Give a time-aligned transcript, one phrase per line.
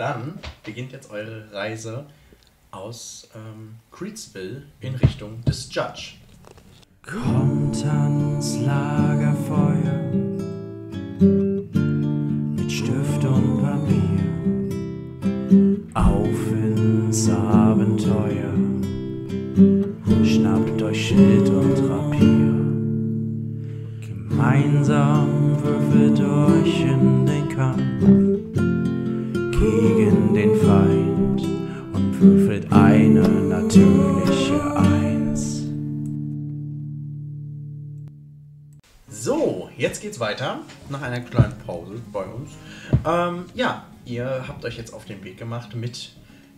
[0.00, 2.06] dann beginnt jetzt eure Reise
[2.70, 6.14] aus ähm, Creedsville in Richtung des Judge.
[7.02, 10.09] Kommt ans Lagerfeuer
[40.20, 42.50] geht's weiter nach einer kleinen Pause bei uns.
[43.06, 46.12] Ähm, ja, ihr habt euch jetzt auf den Weg gemacht mit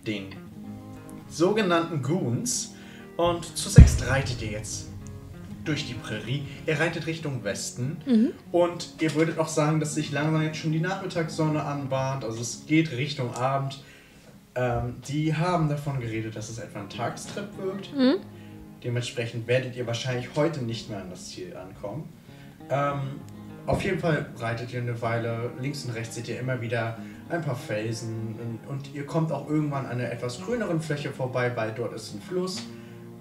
[0.07, 0.35] den
[1.29, 2.75] sogenannten Goons
[3.17, 4.89] und zu sechst reitet ihr jetzt
[5.65, 6.43] durch die Prärie.
[6.67, 7.99] Ihr reitet Richtung Westen
[8.51, 12.25] und ihr würdet auch sagen, dass sich langsam jetzt schon die Nachmittagssonne anbahnt.
[12.25, 13.83] Also es geht Richtung Abend.
[14.55, 17.91] Ähm, die haben davon geredet, dass es etwa ein Tagstrip wird.
[18.83, 22.09] Dementsprechend werdet ihr wahrscheinlich heute nicht mehr an das Ziel ankommen.
[22.69, 23.21] Ähm,
[23.67, 25.51] auf jeden Fall reitet ihr eine Weile.
[25.61, 29.49] Links und rechts seht ihr immer wieder ein paar Felsen und, und ihr kommt auch
[29.49, 32.63] irgendwann an einer etwas grüneren Fläche vorbei, weil dort ist ein Fluss.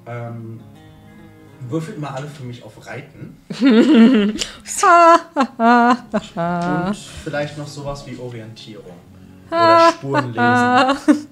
[0.05, 0.59] Ähm,
[1.69, 3.37] würfelt mal alle für mich auf Reiten.
[3.61, 4.35] und
[7.23, 8.97] vielleicht noch sowas wie Orientierung.
[9.49, 11.27] Oder Spurenlesen.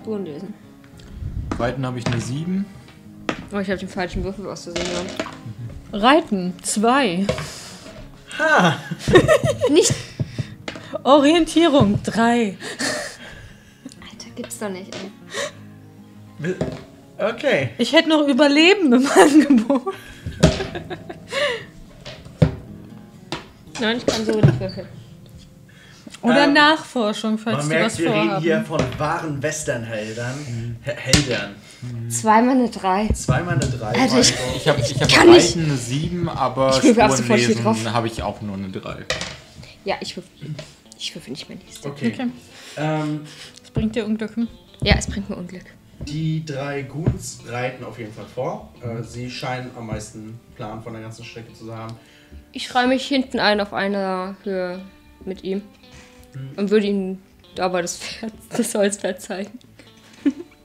[0.00, 0.54] Spuren lesen.
[1.58, 2.64] Reiten habe ich eine 7.
[3.52, 4.86] Oh, ich habe den falschen Würfel auszusehen.
[5.92, 5.98] Ja.
[5.98, 7.26] Reiten, zwei.
[8.38, 8.78] Ha!
[9.70, 9.94] Nicht.
[11.02, 12.56] Orientierung, drei.
[14.02, 16.54] Alter, gibt's doch nicht, ey.
[17.18, 17.70] Okay.
[17.78, 19.94] Ich hätte noch Überleben im Angebot.
[23.80, 24.88] Nein, ich kann so nicht würfeln.
[26.22, 30.76] Oder Ähm, Nachforschung, falls Man was merkt, wir reden hier von wahren Westernheldern.
[30.84, 31.54] He- Heldern.
[32.08, 33.08] Zweimal eine Drei.
[33.08, 33.86] Zweimal eine Drei.
[33.88, 35.56] Alter, ich- also- Ich habe ich hab nicht.
[35.56, 36.90] Reiten eine 7, aber Ich.
[36.90, 39.04] Spurenlesen habe ich auch nur eine 3.
[39.84, 40.30] Ja, ich würfel.
[40.98, 41.88] Ich würfel nicht mehr nächste.
[41.88, 42.12] Okay.
[42.14, 42.28] Okay.
[42.76, 43.20] Ähm,
[43.60, 44.32] Das bringt dir Unglück.
[44.82, 45.64] Ja, es bringt mir Unglück.
[46.00, 48.72] die drei Goons reiten auf jeden Fall vor.
[48.82, 51.94] Äh, sie scheinen am meisten Plan von der ganzen Strecke zu haben.
[52.52, 54.80] Ich schreibe mich hinten ein auf einer Höhe
[55.24, 55.62] mit ihm.
[56.56, 57.18] Und würde ihm
[57.56, 59.58] dabei das Pferd, das Holzpferd zeigen.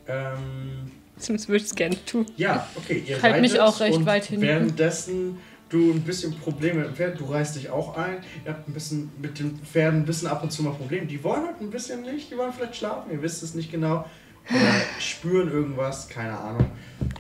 [0.07, 0.82] Ähm,
[1.23, 2.25] Zumindest würde ich es gerne tun.
[2.37, 3.03] ja, okay.
[3.07, 4.43] Ihr Halt mich auch recht und weit hinten.
[4.45, 5.37] Währenddessen
[5.69, 8.17] du ein bisschen Probleme mit dem Pferd, du reißt dich auch ein.
[8.45, 11.07] Ihr habt ein bisschen mit den Pferden ein bisschen ab und zu mal Probleme.
[11.07, 14.05] Die wollen halt ein bisschen nicht, die wollen vielleicht schlafen, ihr wisst es nicht genau.
[14.49, 16.71] Oder spüren irgendwas, keine Ahnung.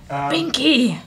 [0.09, 0.97] Ähm, Binky!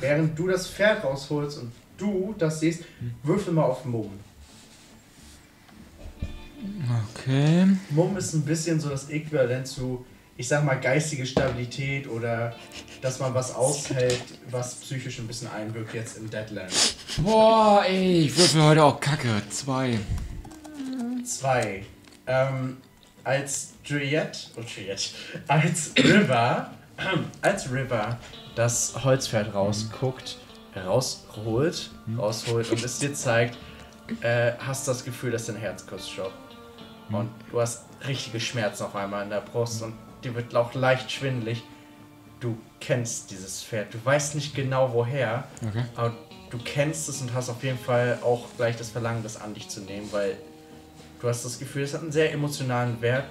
[0.00, 2.84] Während du das Pferd rausholst und du das siehst,
[3.22, 4.10] würfel mal auf Mumm.
[7.14, 7.66] Okay.
[7.90, 10.04] Mumm ist ein bisschen so das Äquivalent zu,
[10.38, 12.54] ich sag mal, geistige Stabilität oder
[13.02, 16.72] dass man was aushält, was psychisch ein bisschen einwirkt jetzt in Deadland.
[17.18, 19.42] Boah, ey, ich würfel heute auch Kacke.
[19.50, 19.98] 2.
[21.24, 21.84] Zwei.
[22.28, 22.76] Ähm,
[23.24, 25.10] als Juliette, oh Juliette,
[25.48, 26.70] als River,
[27.42, 28.16] als River
[28.54, 30.38] das Holzpferd rausguckt,
[30.76, 33.58] rausholt, rausholt und es dir zeigt,
[34.20, 36.56] äh, hast das Gefühl, dass dein Herz kurz stoppt.
[37.10, 39.94] Und du hast richtige Schmerzen auf einmal in der Brust und
[40.24, 41.62] dir wird auch leicht schwindelig.
[42.40, 43.92] Du kennst dieses Pferd.
[43.94, 45.84] Du weißt nicht genau woher, Okay.
[45.96, 46.14] aber
[46.50, 49.68] du kennst es und hast auf jeden Fall auch gleich das Verlangen, das an dich
[49.68, 50.36] zu nehmen, weil
[51.20, 53.24] du hast das Gefühl, es hat einen sehr emotionalen Wert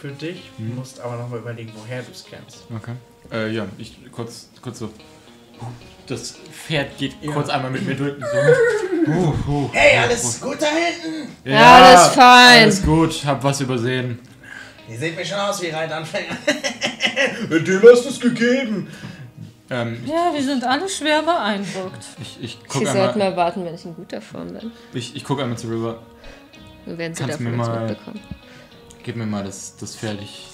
[0.00, 0.50] für dich.
[0.58, 2.64] Du musst aber nochmal überlegen, woher du es kennst.
[2.74, 2.92] Okay.
[3.30, 4.90] Äh, ja, ich kurz, kurz so.
[6.06, 7.32] Das Pferd geht Ja.
[7.32, 8.14] kurz einmal mit mir durch.
[9.06, 9.12] So.
[9.12, 11.30] Uh, uh, Hey, alles gut da hinten?
[11.46, 11.48] uh.
[11.48, 12.62] Ja, alles fein.
[12.64, 14.18] Alles gut, hab was übersehen.
[14.90, 16.36] Ihr seht mir schon aus wie Reitanfänger.
[17.50, 18.88] Dem hast du es gegeben.
[19.70, 22.04] Ähm, Ja, wir sind alle schwer beeindruckt.
[22.20, 24.72] ich, ich Sie guck sollten einmal, mal warten, wenn ich in guter Form bin.
[24.94, 25.98] ich, ich guck einmal zu River.
[26.86, 28.20] Dann werden sie Kannst davon mir mal- mitbekommen.
[29.02, 30.20] Gib mir mal das, das Pferd.
[30.22, 30.46] Ich,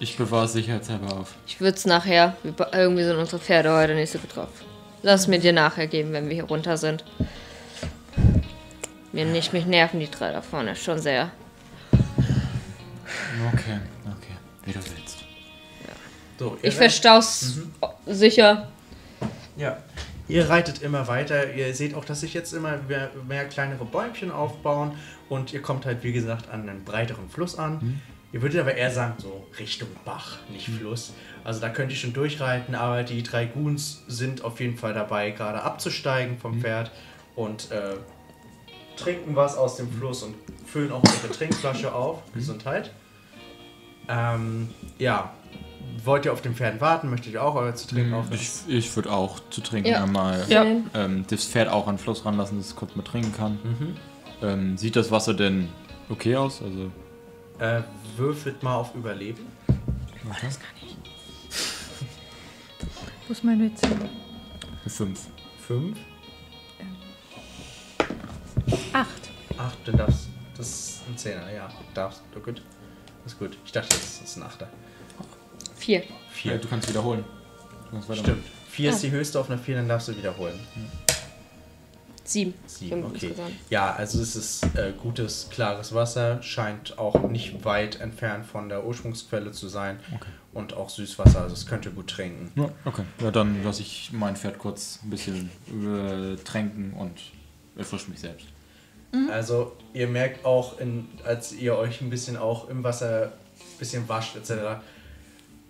[0.00, 1.34] ich bewahre es sicherheitshalber auf.
[1.46, 4.48] Ich würde es nachher, wir irgendwie sind unsere Pferde heute nicht so gut drauf.
[5.02, 7.04] Lass mir dir nachher geben, wenn wir hier runter sind.
[9.12, 11.30] Mir nicht, mich nerven die drei da vorne schon sehr.
[13.52, 14.36] Okay, okay.
[14.64, 15.24] Wie du willst.
[16.38, 17.58] So, ihr Ich verstau's
[18.06, 18.68] sicher.
[19.56, 19.76] Ja.
[20.26, 21.52] Ihr reitet immer weiter.
[21.54, 24.92] Ihr seht auch, dass sich jetzt immer mehr, mehr kleinere Bäumchen aufbauen.
[25.28, 28.00] Und ihr kommt halt, wie gesagt, an einen breiteren Fluss an.
[28.32, 31.12] Ihr würdet aber eher sagen, so Richtung Bach, nicht Fluss.
[31.42, 35.32] Also da könnt ihr schon durchreiten, aber die drei Goons sind auf jeden Fall dabei,
[35.32, 36.92] gerade abzusteigen vom Pferd
[37.34, 37.96] und äh,
[39.00, 40.34] trinken was aus dem Fluss und
[40.66, 42.22] füllen auch ihre Trinkflasche auf.
[42.34, 42.90] Gesundheit.
[44.08, 44.68] Ähm,
[44.98, 45.32] ja.
[46.04, 47.10] Wollt ihr auf den Pferden warten?
[47.10, 48.40] Möchtet ihr auch euer zu trinken aufnehmen?
[48.40, 50.02] Ich, ich würde auch zu trinken Ja.
[50.04, 50.64] einmal Ja.
[50.94, 53.58] ähm, das Pferd auch an den Fluss ranlassen, dass es kurz mal trinken kann.
[53.62, 53.96] Mhm.
[54.42, 55.68] Ähm, sieht das Wasser denn
[56.08, 56.62] okay aus?
[56.62, 56.90] Also,
[57.58, 57.82] Äh,
[58.16, 59.44] würfelt mal auf Überleben.
[63.26, 63.82] Wo ist mein Witz?
[63.82, 64.08] Eine
[64.86, 65.20] 5.
[65.66, 65.98] Fünf.
[68.92, 69.30] Acht.
[69.56, 71.70] Acht, dann darfst Das ist ein Zehner, ja.
[71.94, 72.62] Darfst du gut.
[73.26, 73.56] Ist gut.
[73.64, 74.68] Ich dachte, das ist ein Achter.
[75.76, 76.02] Vier.
[76.30, 76.52] Vier.
[76.52, 77.24] Ja, du kannst wiederholen.
[77.90, 78.18] Du kannst.
[78.18, 78.44] Stimmt.
[78.68, 80.58] Vier ist die höchste auf einer vier, dann darfst du wiederholen.
[82.24, 82.54] Sieben.
[82.66, 83.26] Sieben, Fünf okay.
[83.26, 83.54] insgesamt.
[83.70, 88.86] Ja, also es ist äh, gutes, klares Wasser, scheint auch nicht weit entfernt von der
[88.86, 90.30] Ursprungsquelle zu sein Okay.
[90.52, 92.52] und auch Süßwasser, also es könnt ihr gut trinken.
[92.54, 93.02] Ja, okay.
[93.20, 97.18] Ja, dann lasse ich mein Pferd kurz ein bisschen äh, tränken und
[97.76, 98.46] erfrische mich selbst.
[99.30, 104.08] Also ihr merkt auch, in, als ihr euch ein bisschen auch im Wasser ein bisschen
[104.08, 104.80] wascht etc.,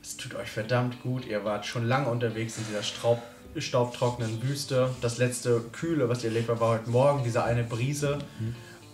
[0.03, 1.27] es tut euch verdammt gut.
[1.27, 3.21] Ihr wart schon lange unterwegs in dieser Straub,
[3.57, 4.91] staubtrockenen Wüste.
[5.03, 8.19] Das letzte Kühle, was ihr erlebt habt, war heute Morgen, diese eine Brise.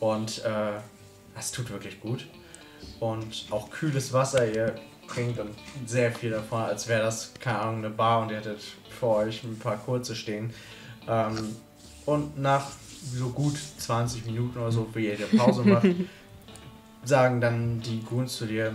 [0.01, 0.73] Und äh,
[1.35, 2.27] das tut wirklich gut.
[2.99, 4.75] Und auch kühles Wasser, ihr
[5.07, 5.51] trinkt und
[5.87, 8.61] sehr viel davon, als wäre das, keine Ahnung, eine Bar und ihr hättet
[8.99, 10.53] vor euch ein paar kurze stehen.
[11.09, 11.57] Ähm,
[12.05, 12.71] und nach
[13.13, 15.87] so gut 20 Minuten oder so, wie ihr die Pause macht,
[17.05, 18.75] sagen dann die Goons zu dir,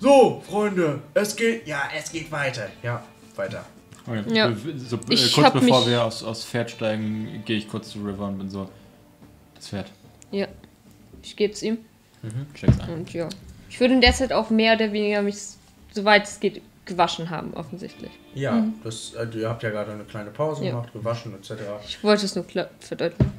[0.00, 2.68] so, Freunde, es geht, ja, es geht weiter.
[2.82, 3.02] Ja,
[3.36, 3.66] weiter.
[4.06, 4.22] Okay.
[4.34, 4.50] Ja.
[4.76, 8.38] So, äh, kurz bevor wir aufs, aufs Pferd steigen, gehe ich kurz zu River und
[8.38, 8.68] bin so.
[9.54, 9.92] Das Pferd.
[10.30, 10.48] Ja.
[11.22, 11.78] Ich gebe es ihm.
[12.54, 12.90] Check's ein.
[12.90, 13.28] Und ja.
[13.68, 15.36] Ich würde in der Zeit auch mehr oder weniger mich,
[15.92, 18.10] soweit es geht, gewaschen haben, offensichtlich.
[18.34, 20.70] Ja, das, äh, ihr habt ja gerade eine kleine Pause Ja.
[20.70, 21.52] gemacht, gewaschen etc.
[21.86, 23.32] Ich wollte es nur klar verdeutlichen.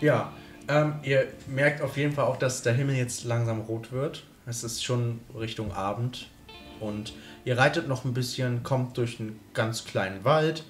[0.00, 0.32] Ja,
[0.68, 4.24] ähm, ihr merkt auf jeden Fall auch, dass der Himmel jetzt langsam rot wird.
[4.46, 6.28] Es ist schon Richtung Abend.
[6.80, 7.12] Und
[7.44, 10.64] ihr reitet noch ein bisschen, kommt durch einen ganz kleinen Wald.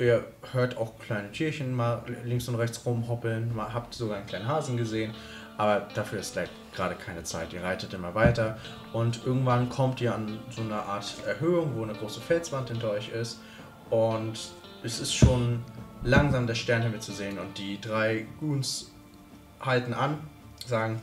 [0.00, 3.54] Ihr hört auch kleine Tierchen mal links und rechts rumhoppeln.
[3.54, 5.12] Mal habt sogar einen kleinen Hasen gesehen.
[5.58, 7.52] Aber dafür ist gleich gerade keine Zeit.
[7.52, 8.56] Ihr reitet immer weiter.
[8.92, 13.10] Und irgendwann kommt ihr an so eine Art Erhöhung, wo eine große Felswand hinter euch
[13.10, 13.40] ist.
[13.90, 14.38] Und
[14.82, 15.64] es ist schon
[16.04, 17.38] langsam der Sternhimmel zu sehen.
[17.38, 18.92] Und die drei Goons
[19.60, 20.18] halten an,
[20.64, 21.02] sagen,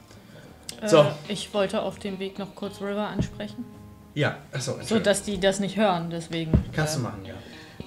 [0.86, 1.02] So.
[1.02, 3.66] Äh, ich wollte auf dem Weg noch kurz River ansprechen.
[4.14, 6.52] ja, achso, So, dass die das nicht hören, deswegen.
[6.72, 7.34] Kannst du äh, machen, ja.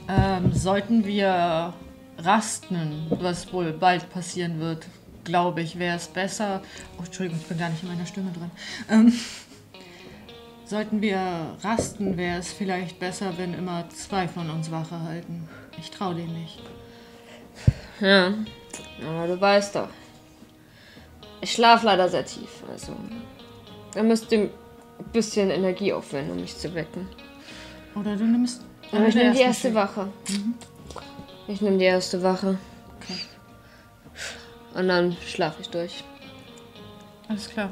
[0.08, 1.72] Ähm, sollten wir
[2.18, 4.86] rasten, was wohl bald passieren wird,
[5.28, 6.62] glaube ich, wäre es besser.
[6.98, 8.50] Oh, Entschuldigung, ich bin gar nicht in meiner Stimme drin.
[8.90, 9.12] Ähm,
[10.64, 15.48] sollten wir rasten, wäre es vielleicht besser, wenn immer zwei von uns Wache halten.
[15.78, 16.60] Ich traue dem nicht.
[18.00, 18.32] Ja.
[19.06, 19.88] Aber du weißt doch.
[21.40, 22.64] Ich schlafe leider sehr tief.
[22.70, 22.96] Also.
[23.94, 24.50] Da müsst ihr ein
[25.12, 27.06] bisschen Energie aufwenden, um mich zu wecken.
[27.94, 28.62] Oder du nimmst.
[28.92, 30.08] Aber ich nehme die erste Wache.
[31.46, 32.58] Ich nehme die erste Wache.
[33.00, 33.14] Okay.
[34.74, 36.04] Und dann schlafe ich durch.
[37.28, 37.70] Alles klar.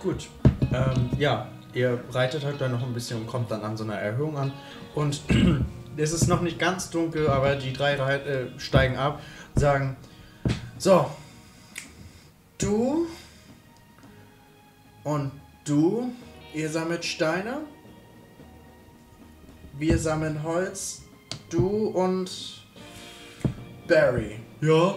[0.00, 0.28] Gut.
[0.72, 3.94] Ähm, ja, ihr reitet halt dann noch ein bisschen und kommt dann an so einer
[3.94, 4.52] Erhöhung an.
[4.94, 5.20] Und
[5.96, 9.20] es ist noch nicht ganz dunkel, aber die drei äh, steigen ab,
[9.54, 9.96] sagen:
[10.78, 11.10] So,
[12.58, 13.06] du
[15.04, 15.32] und
[15.64, 16.12] du,
[16.54, 17.60] ihr sammelt Steine.
[19.78, 21.02] Wir sammeln Holz.
[21.50, 22.30] Du und
[23.88, 24.40] Barry.
[24.62, 24.94] Ja?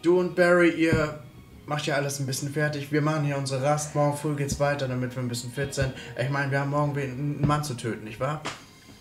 [0.00, 1.18] Du und Barry, ihr
[1.66, 2.92] macht ja alles ein bisschen fertig.
[2.92, 3.96] Wir machen hier unsere Rast.
[3.96, 5.92] Morgen früh geht's weiter, damit wir ein bisschen fit sind.
[6.20, 8.40] Ich meine, wir haben morgen einen Mann zu töten, nicht wahr?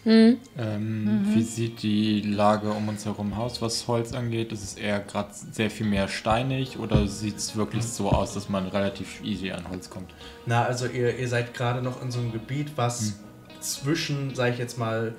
[0.04, 0.40] Hm?
[0.58, 4.52] Ähm, Wie sieht die Lage um uns herum aus, was Holz angeht?
[4.52, 8.50] Ist es eher gerade sehr viel mehr steinig oder sieht es wirklich so aus, dass
[8.50, 10.10] man relativ easy an Holz kommt?
[10.48, 13.20] Na, also ihr, ihr seid gerade noch in so einem Gebiet, was
[13.60, 15.14] zwischen, sag ich jetzt mal,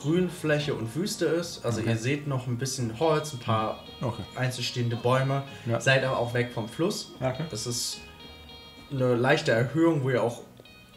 [0.00, 1.64] Grünfläche und Wüste ist.
[1.64, 1.90] Also Okay.
[1.90, 4.22] ihr seht noch ein bisschen Holz, ein paar Okay.
[4.36, 5.42] einzelstehende Bäume.
[5.66, 5.80] Ja.
[5.80, 7.12] Seid aber auch weg vom Fluss.
[7.20, 7.44] Okay.
[7.50, 7.98] Das ist
[8.90, 10.42] eine leichte Erhöhung, wo ihr auch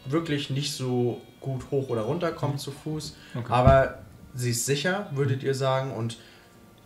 [0.06, 3.16] wirklich nicht so gut hoch oder runter kommt zu Fuß.
[3.48, 3.98] Aber
[4.34, 5.92] sie ist sicher, würdet ihr sagen.
[5.92, 6.18] Und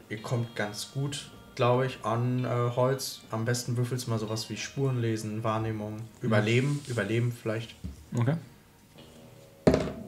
[0.08, 3.20] ihr kommt ganz gut, glaube ich, an äh, Holz.
[3.30, 6.80] Am besten würfelst mal sowas wie Spuren lesen, Wahrnehmung, Überleben.
[6.88, 7.74] Überleben vielleicht.
[8.16, 8.34] Okay.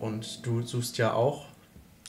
[0.01, 1.47] Und du suchst ja auch.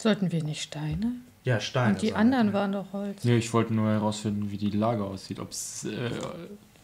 [0.01, 1.11] Sollten wir nicht Steine?
[1.43, 1.93] Ja, Steine.
[1.93, 3.23] Und die anderen waren doch Holz.
[3.23, 5.39] Nee, ich wollte nur herausfinden, wie die Lage aussieht.
[5.39, 6.09] Ob es äh,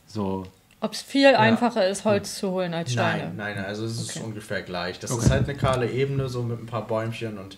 [0.08, 0.46] so.
[0.82, 3.34] Ob es viel einfacher ist, Holz zu holen als Steine.
[3.36, 4.26] Nein, nein, also es ist Okay.
[4.26, 5.00] ungefähr gleich.
[5.00, 5.26] Das Okay.
[5.26, 7.58] ist halt eine kahle Ebene, so mit ein paar Bäumchen und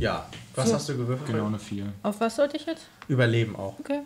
[0.00, 0.26] ja.
[0.56, 0.74] Was So.
[0.74, 1.28] hast du gewürfelt?
[1.30, 1.86] Genau eine 4.
[2.02, 2.86] Auf was sollte ich jetzt?
[3.08, 3.78] Überleben auch.
[3.78, 4.00] Okay.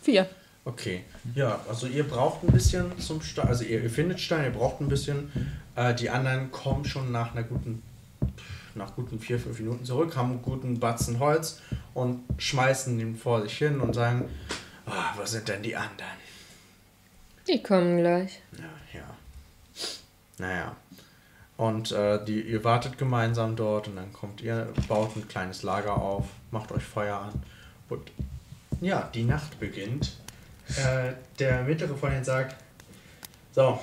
[0.00, 0.26] Vier.
[0.64, 1.02] Okay,
[1.34, 4.80] ja, also ihr braucht ein bisschen zum Stein, also ihr, ihr findet Stein, ihr braucht
[4.80, 5.30] ein bisschen.
[5.74, 7.82] Äh, die anderen kommen schon nach einer guten,
[8.74, 11.60] nach guten vier, fünf Minuten zurück, haben einen guten Batzen Holz
[11.94, 14.28] und schmeißen ihn vor sich hin und sagen,
[14.86, 16.22] ah, wo sind denn die anderen?
[17.48, 18.40] Die kommen gleich.
[18.56, 19.16] Ja, ja.
[20.38, 20.76] Naja.
[21.56, 25.96] Und äh, die, ihr wartet gemeinsam dort und dann kommt ihr, baut ein kleines Lager
[25.96, 27.42] auf, macht euch Feuer an
[27.88, 28.10] und
[28.80, 30.16] ja, die Nacht beginnt.
[30.68, 32.56] Äh, der mittlere von ihnen sagt,
[33.52, 33.78] so,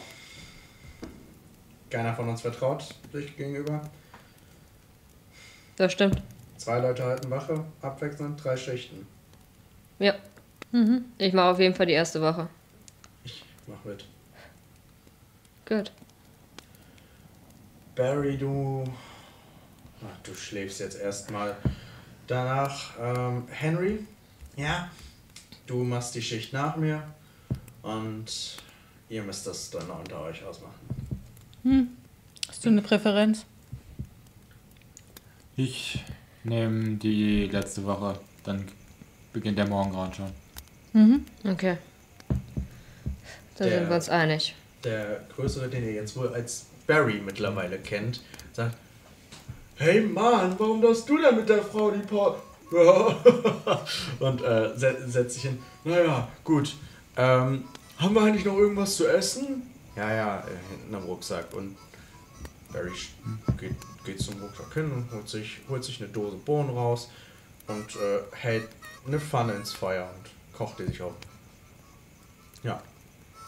[1.89, 3.81] keiner von uns vertraut sich gegenüber.
[5.79, 6.21] Das stimmt.
[6.57, 9.07] Zwei Leute halten Wache, abwechselnd, drei Schichten.
[9.97, 10.13] Ja.
[11.17, 12.49] Ich mache auf jeden Fall die erste Woche.
[13.23, 14.03] Ich mach mit.
[15.65, 15.93] Gut.
[17.95, 18.83] Barry, du.
[20.01, 21.55] Ach, du schläfst jetzt erstmal.
[22.27, 24.05] Danach, ähm, Henry,
[24.57, 24.91] ja,
[25.65, 27.01] du machst die Schicht nach mir
[27.83, 28.57] und
[29.07, 31.95] ihr müsst das dann unter euch ausmachen.
[32.49, 33.45] Hast du eine Präferenz?
[35.59, 36.01] Ich
[36.45, 38.65] nehme die letzte Woche, dann
[39.33, 41.25] beginnt der Morgengrauen schon.
[41.43, 41.77] Okay.
[43.57, 44.55] Da Der- sind wir uns einig.
[44.85, 48.21] Der Größere, den ihr jetzt wohl als Barry mittlerweile kennt,
[48.53, 48.77] sagt:
[49.75, 52.41] Hey Mann, warum darfst du denn mit der Frau die Paar.
[54.19, 55.59] und äh, se setzt sich hin.
[55.83, 56.77] Naja, gut.
[57.17, 57.65] Ähm,
[57.97, 59.63] haben wir eigentlich noch irgendwas zu essen?
[59.97, 60.43] Ja, ja, äh,
[60.77, 61.51] hinten am Rucksack.
[61.53, 61.75] Und
[62.71, 63.09] Barry sch-
[63.59, 63.75] geht,
[64.09, 67.09] geht zum Rucksack hin und holt sich, holt sich eine Dose Bohnen raus
[67.67, 68.67] und äh, hält
[69.05, 71.13] eine Pfanne ins Feuer und kocht die sich auf.
[72.63, 72.81] Ja.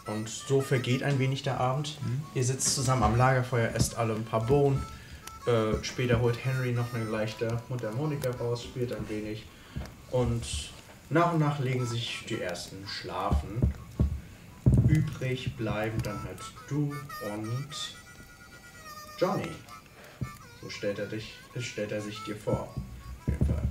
[0.07, 1.97] Und so vergeht ein wenig der Abend.
[2.33, 4.81] Ihr sitzt zusammen am Lagerfeuer, esst alle ein paar Bohnen.
[5.45, 9.45] Äh, später holt Henry noch eine leichte Mundharmonika raus, spielt ein wenig.
[10.09, 10.43] Und
[11.09, 13.61] nach und nach legen sich die ersten schlafen.
[14.87, 16.95] Übrig bleiben dann halt du
[17.33, 17.69] und
[19.17, 19.49] Johnny.
[20.61, 22.73] So stellt er, dich, stellt er sich dir vor.
[22.75, 23.63] Auf jeden Fall.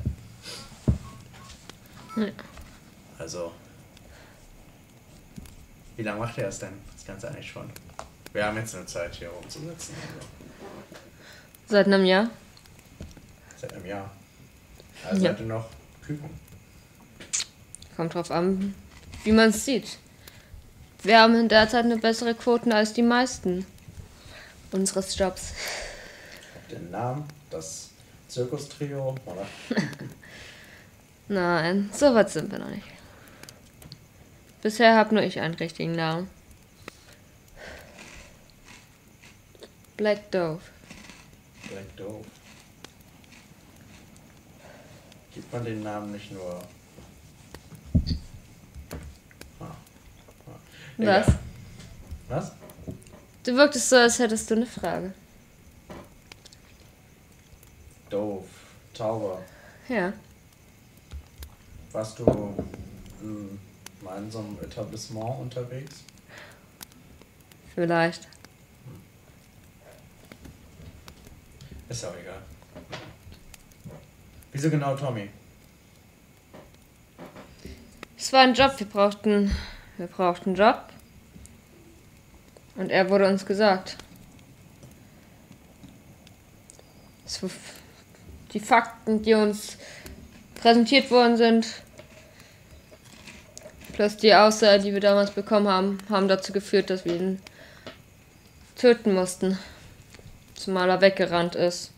[2.27, 2.33] Ja.
[3.19, 3.53] Also,
[5.97, 6.73] wie lange macht er es denn?
[6.97, 7.71] Das Ganze eigentlich schon.
[8.33, 9.95] Wir haben jetzt eine Zeit hier rumzusitzen.
[10.03, 10.27] Also
[11.69, 12.31] Seit einem Jahr?
[13.61, 14.11] seit einem Jahr.
[15.09, 15.33] Also Ja.
[15.39, 15.69] ihr noch
[16.05, 16.31] Küken.
[17.97, 18.75] Kommt drauf an,
[19.25, 19.99] wie man es sieht.
[21.03, 23.67] Wir haben in der Zeit eine bessere Quoten als die meisten
[24.73, 25.53] unseres Jobs.
[26.71, 27.91] Den Namen, das
[28.29, 29.47] Zirkustrio, oder?
[31.29, 32.87] Nein, so weit sind wir noch nicht.
[34.63, 36.29] Bisher habe nur ich einen richtigen Namen.
[39.97, 40.61] Black Dove.
[41.69, 42.25] Black Dove.
[45.35, 46.63] Gibt man den Namen nicht nur.
[49.59, 49.65] Ah.
[49.67, 49.75] Ah.
[50.99, 51.27] Was?
[52.29, 52.53] Was?
[53.45, 55.15] Du wirktest so, als hättest du eine Frage.
[58.11, 58.45] Dove.
[58.93, 59.41] Tauber.
[59.89, 60.13] Ja.
[61.93, 62.25] Warst du
[64.03, 66.05] mal in so einem Etablissement unterwegs?
[67.75, 68.29] Vielleicht.
[71.89, 72.43] Ist ja auch egal.
[74.53, 75.31] Wieso genau Tommy?
[78.17, 79.55] Es war ein Job, wir brauchten.
[79.97, 80.85] Wir brauchten einen Job.
[82.77, 83.97] Und er wurde uns gesagt.
[87.27, 87.51] Es war
[88.53, 89.77] die Fakten, die uns
[90.57, 91.67] präsentiert worden sind,
[93.93, 97.41] plus die Aussage, die wir damals bekommen haben, haben dazu geführt, dass wir ihn
[98.77, 99.59] töten mussten.
[100.55, 101.91] Zumal er weggerannt ist.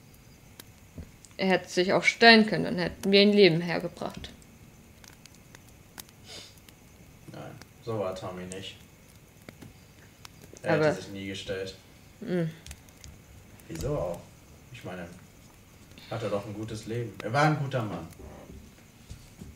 [1.37, 4.31] Er hätte sich auch stellen können, dann hätten wir ihn Leben hergebracht.
[7.33, 7.51] Nein,
[7.85, 8.77] so war Tommy nicht.
[10.63, 11.75] Er Aber- hätte sich nie gestellt.
[13.69, 14.21] Wieso auch?
[14.73, 15.07] Ich meine,
[16.13, 17.13] hat er doch ein gutes Leben.
[17.23, 18.07] Er war ein guter Mann.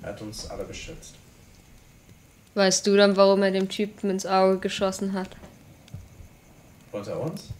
[0.02, 1.14] Er hat uns alle beschützt.
[2.54, 5.28] Weißt du dann, warum er dem Typen ins Auge geschossen hat?
[6.92, 7.50] Unter uns?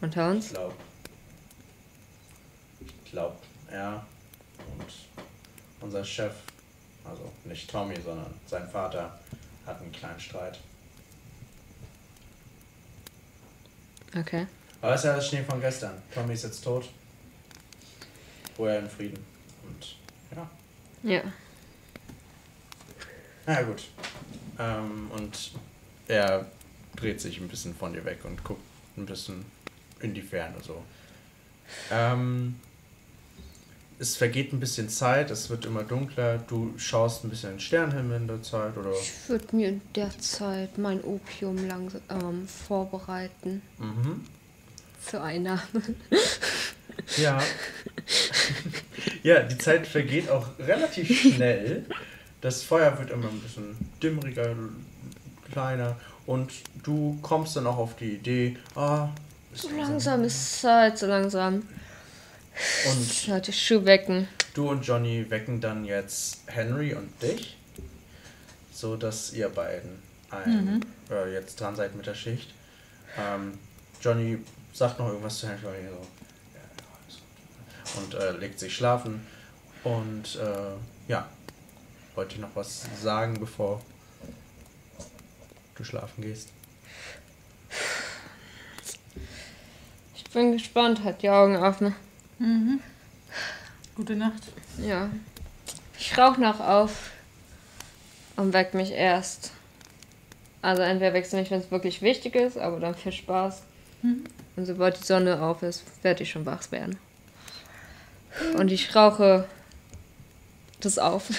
[0.00, 0.48] Unter Ich uns?
[0.50, 0.74] glaube.
[3.04, 3.36] Ich glaube,
[3.70, 4.04] er
[4.78, 4.86] und
[5.80, 6.32] unser Chef,
[7.04, 9.18] also nicht Tommy, sondern sein Vater,
[9.66, 10.58] hatten einen kleinen Streit.
[14.18, 14.46] Okay.
[14.80, 16.00] Aber es ist ja das Schnee von gestern.
[16.14, 16.88] Tommy ist jetzt tot.
[18.56, 19.24] Vorher in Frieden.
[19.64, 19.96] Und
[20.34, 20.50] ja.
[21.02, 21.22] Ja.
[23.46, 23.84] Na ja, gut.
[24.58, 25.52] Ähm, und
[26.08, 26.46] er
[26.96, 28.62] dreht sich ein bisschen von dir weg und guckt
[28.96, 29.44] ein bisschen
[30.00, 30.82] in die Ferne so.
[31.90, 32.56] Ähm,
[33.98, 37.60] es vergeht ein bisschen Zeit, es wird immer dunkler, du schaust ein bisschen in den
[37.60, 38.92] Sternenhimmel in der Zeit oder.
[38.92, 43.62] Ich würde mir in der Zeit mein Opium langsam ähm, vorbereiten.
[43.78, 44.24] Mhm.
[45.00, 45.60] Für Einnahme.
[47.16, 47.40] Ja.
[49.22, 51.84] ja, die Zeit vergeht auch relativ schnell.
[52.40, 54.54] Das Feuer wird immer ein bisschen dimmriger,
[55.52, 55.96] kleiner
[56.26, 59.08] und du kommst dann auch auf die Idee, ah,
[59.52, 61.62] ist So langsam- langsam ist Zeit, so langsam.
[62.90, 64.28] Und sollte Schuh wecken.
[64.54, 67.56] du und Johnny wecken dann jetzt Henry und dich,
[68.72, 69.90] so dass ihr beiden
[70.30, 72.52] ein, äh, jetzt dran seid mit der Schicht.
[73.18, 73.58] Ähm,
[74.00, 74.38] Johnny
[74.72, 77.73] sagt noch irgendwas zu Henry so, ja, ja, alles gut.
[77.96, 79.26] Und äh, legt sich schlafen.
[79.84, 81.28] Und äh, ja,
[82.14, 83.80] wollte ich noch was sagen, bevor
[85.74, 86.48] du schlafen gehst?
[90.14, 91.94] Ich bin gespannt, halt die Augen offen.
[93.94, 94.42] Gute Nacht.
[94.78, 95.08] Ja.
[95.98, 97.10] Ich rauch noch auf
[98.36, 99.52] und weck mich erst.
[100.62, 103.62] Also entweder wächst du mich, wenn es wirklich wichtig ist, aber dann viel Spaß.
[104.56, 106.98] Und sobald die Sonne auf ist, werde ich schon wach werden.
[108.56, 109.46] Und ich rauche
[110.80, 111.30] das auf.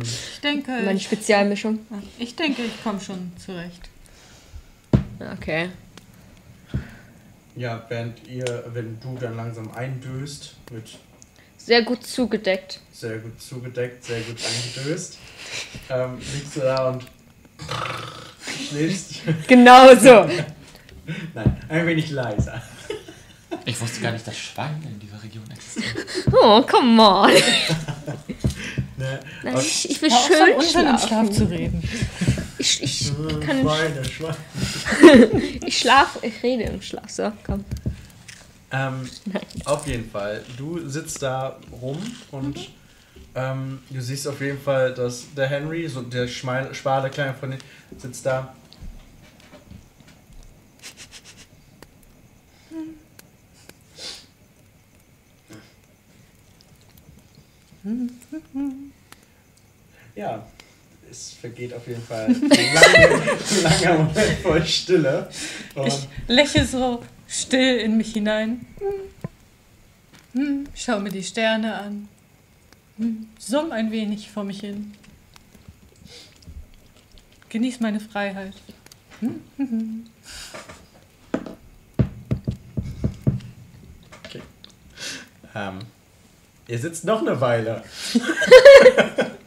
[0.00, 1.80] Ich denke, Meine ich, Spezialmischung.
[2.18, 3.88] ich denke, ich komme schon zurecht.
[5.32, 5.70] Okay.
[7.56, 10.96] Ja, während ihr, wenn du dann langsam eindöst, mit
[11.56, 12.80] Sehr gut zugedeckt.
[12.92, 15.18] sehr gut zugedeckt, sehr gut eingedöst,
[15.90, 17.04] ähm, liegst du da und
[18.68, 19.16] schläfst.
[19.48, 20.28] Genau so.
[21.34, 22.62] Nein, ein wenig leiser.
[23.68, 26.04] Ich wusste gar nicht, dass Schweine in dieser Region existieren.
[26.32, 27.30] Oh, come on.
[28.96, 29.20] Ne?
[29.44, 31.32] Nein, ich, ich will schön im Schlaf schlafen.
[31.32, 31.88] zu reden.
[32.58, 34.36] Ich, ich Äh, kann Schweine, Schweine.
[35.66, 37.08] Ich schlaf, ich rede im Schlaf.
[37.08, 37.64] So, komm.
[38.72, 39.08] Ähm,
[39.66, 40.44] auf jeden Fall.
[40.56, 41.98] Du sitzt da rum
[42.32, 42.70] und
[43.36, 47.54] ähm, du siehst auf jeden Fall, dass der Henry, so der schmal, schmale Kleine von
[47.96, 48.52] sitzt da.
[60.18, 60.44] Ja,
[61.08, 65.30] es vergeht auf jeden Fall ein langer, langer Moment voll Stille.
[65.76, 68.66] Und Ich lächle so still in mich hinein.
[68.80, 70.40] Hm.
[70.40, 72.08] Hm, Schau mir die Sterne an.
[72.96, 74.92] Hm, Summ ein wenig vor mich hin.
[77.48, 78.54] Genieß meine Freiheit.
[85.54, 85.78] Ähm,
[86.66, 87.84] ihr sitzt noch eine Weile.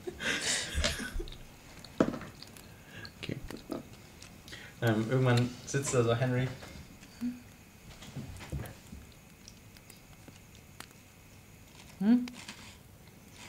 [4.81, 6.47] Ähm, irgendwann sitzt da so Henry.
[11.99, 12.25] Hm?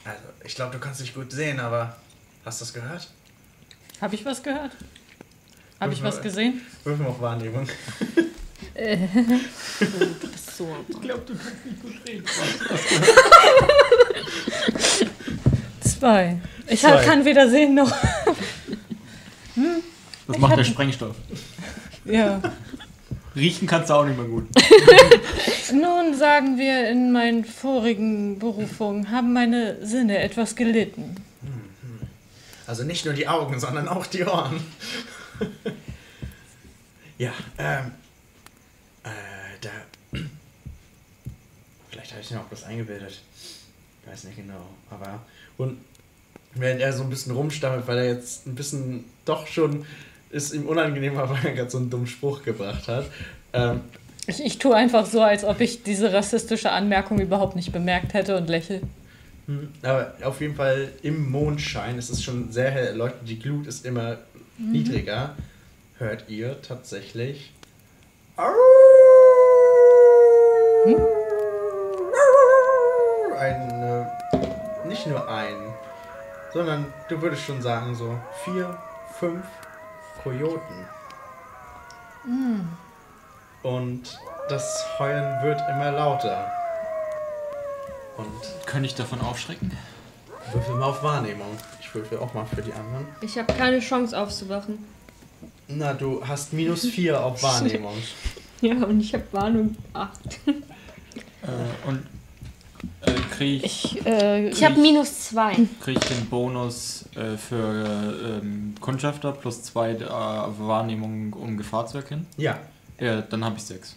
[0.05, 1.97] Also, ich glaube, du kannst dich gut sehen, aber
[2.45, 3.09] hast du das gehört?
[4.01, 4.73] Habe ich was gehört?
[5.81, 6.61] Habe ich was gesehen?
[6.85, 7.67] Wirf mal auf Wahrnehmung.
[10.57, 10.77] So.
[10.89, 12.25] Ich glaube, du kannst nicht gut reden.
[15.81, 16.41] Zwei.
[16.69, 17.05] Ich Zwei.
[17.05, 17.93] kann weder sehen noch.
[20.27, 21.17] Das macht der Sprengstoff.
[22.05, 22.43] Ja.
[23.37, 24.49] Riechen kannst du auch nicht mehr gut.
[25.73, 31.15] Nun sagen wir, in meinen vorigen Berufungen haben meine Sinne etwas gelitten.
[32.67, 34.61] Also nicht nur die Augen, sondern auch die Ohren.
[37.19, 37.93] ja, ähm.
[39.05, 39.09] Äh,
[39.61, 39.71] da.
[41.91, 43.21] Vielleicht habe ich mir auch was eingebildet.
[44.03, 44.67] Ich weiß nicht genau.
[44.91, 45.21] Aber.
[45.59, 45.79] Und
[46.55, 49.87] während er so ein bisschen rumstammelt, weil er jetzt ein bisschen doch schon
[50.33, 53.07] ist ihm unangenehm war, weil er gerade so einen dummen Spruch gebracht hat.
[53.53, 53.81] Ähm,
[54.27, 58.37] Ich, ich tue einfach so, als ob ich diese rassistische Anmerkung überhaupt nicht bemerkt hätte
[58.37, 58.81] und lächle.
[59.47, 63.67] Hm, Aber auf jeden Fall im Mondschein, es ist schon sehr hell erleuchtet, die Glut
[63.67, 64.19] ist immer
[64.59, 65.35] niedriger,
[65.99, 67.53] hört ihr tatsächlich.
[73.39, 75.57] Ein, äh, nicht nur ein,
[76.53, 78.79] sondern du würdest schon sagen, so vier,
[79.19, 79.45] fünf
[80.23, 80.87] Kojoten.
[83.63, 86.51] Und das Heulen wird immer lauter.
[88.17, 89.77] Und Könnte ich davon aufschrecken?
[90.53, 91.57] Würfel mal auf Wahrnehmung.
[91.81, 93.07] Ich würfel auch mal für die anderen.
[93.21, 94.85] Ich habe keine Chance aufzuwachen.
[95.69, 97.95] Na, du hast minus 4 auf Wahrnehmung.
[98.61, 100.11] Ja, und ich habe Warnung 8.
[100.47, 100.57] Äh,
[101.89, 102.07] und
[103.03, 105.57] äh, kriege ich, Ich, äh, Ich habe minus 2.
[105.81, 111.99] krieg ich den Bonus äh, für ähm, Kundschafter plus zwei äh, Wahrnehmungen, um Gefahr zu
[111.99, 112.27] erkennen?
[112.37, 112.59] Ja.
[113.01, 113.97] Ja, dann habe ich sechs.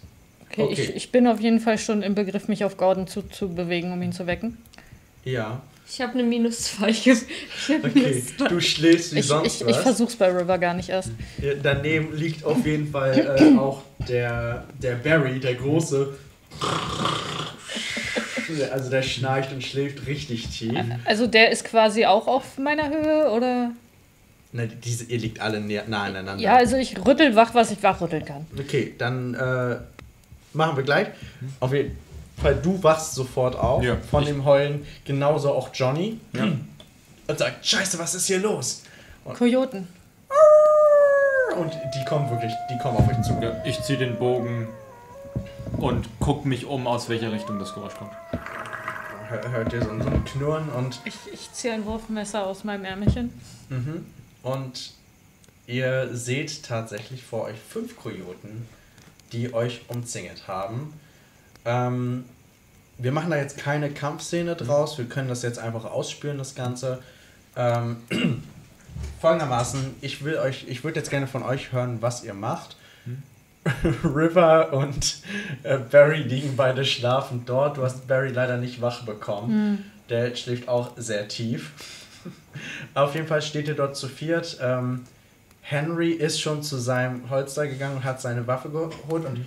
[0.50, 0.72] okay, okay.
[0.72, 3.92] Ich, ich bin auf jeden Fall schon im Begriff, mich auf Gordon zu, zu bewegen,
[3.92, 4.58] um ihn zu wecken.
[5.24, 5.60] Ja.
[5.88, 6.88] Ich habe eine Minus 2.
[6.90, 8.48] Ich hab Okay, Minus zwei.
[8.48, 9.82] du schläfst wie Ich, sonst ich, ich was.
[9.82, 11.10] versuch's bei River gar nicht erst.
[11.40, 16.16] Ja, Daneben liegt auf jeden Fall äh, auch der, der Barry, der große.
[18.72, 20.78] Also der schnarcht und schläft richtig tief.
[21.04, 23.70] Also der ist quasi auch auf meiner Höhe, oder?
[24.52, 26.42] Ne, diese, ihr liegt alle nah aneinander.
[26.42, 28.46] Ja, also ich rüttel wach, was ich wachrütteln kann.
[28.58, 29.76] Okay, dann äh,
[30.52, 31.08] machen wir gleich.
[31.60, 31.96] Auf jeden
[32.40, 34.86] Fall, du wachst sofort auf Ja, von dem Heulen.
[35.04, 36.20] Genauso auch Johnny.
[36.32, 38.82] Und sagt, scheiße, was ist hier los?
[39.24, 39.88] Kojoten.
[41.58, 43.32] Und die kommen wirklich, die kommen auf euch zu.
[43.42, 44.68] Ja, ich ziehe den Bogen
[45.78, 48.12] und guck mich um, aus welcher Richtung das Geräusch kommt.
[49.28, 52.64] Hör- Hört ihr so, ein- so ein Knurren und Ich, ich ziehe ein Wurfmesser aus
[52.64, 53.32] meinem Ärmelchen.
[53.68, 54.06] Mhm.
[54.42, 54.92] Und
[55.66, 58.66] ihr seht tatsächlich vor euch fünf Kojoten,
[59.32, 60.92] die euch umzingelt haben.
[61.64, 62.24] Ähm,
[62.98, 67.02] wir machen da jetzt keine Kampfszene draus, wir können das jetzt einfach ausspüren, das Ganze.
[67.56, 67.96] Ähm,
[69.20, 72.76] folgendermaßen, ich will euch, ich würde jetzt gerne von euch hören, was ihr macht.
[74.04, 75.18] River und
[75.62, 77.76] äh, Barry liegen beide schlafend dort.
[77.76, 79.90] Du hast Barry leider nicht wach bekommen.
[80.08, 81.72] Der schläft auch sehr tief.
[82.94, 84.58] Auf jeden Fall steht ihr dort zu viert.
[84.60, 85.04] Ähm,
[85.62, 89.44] Henry ist schon zu seinem Holster gegangen und hat seine Waffe geholt und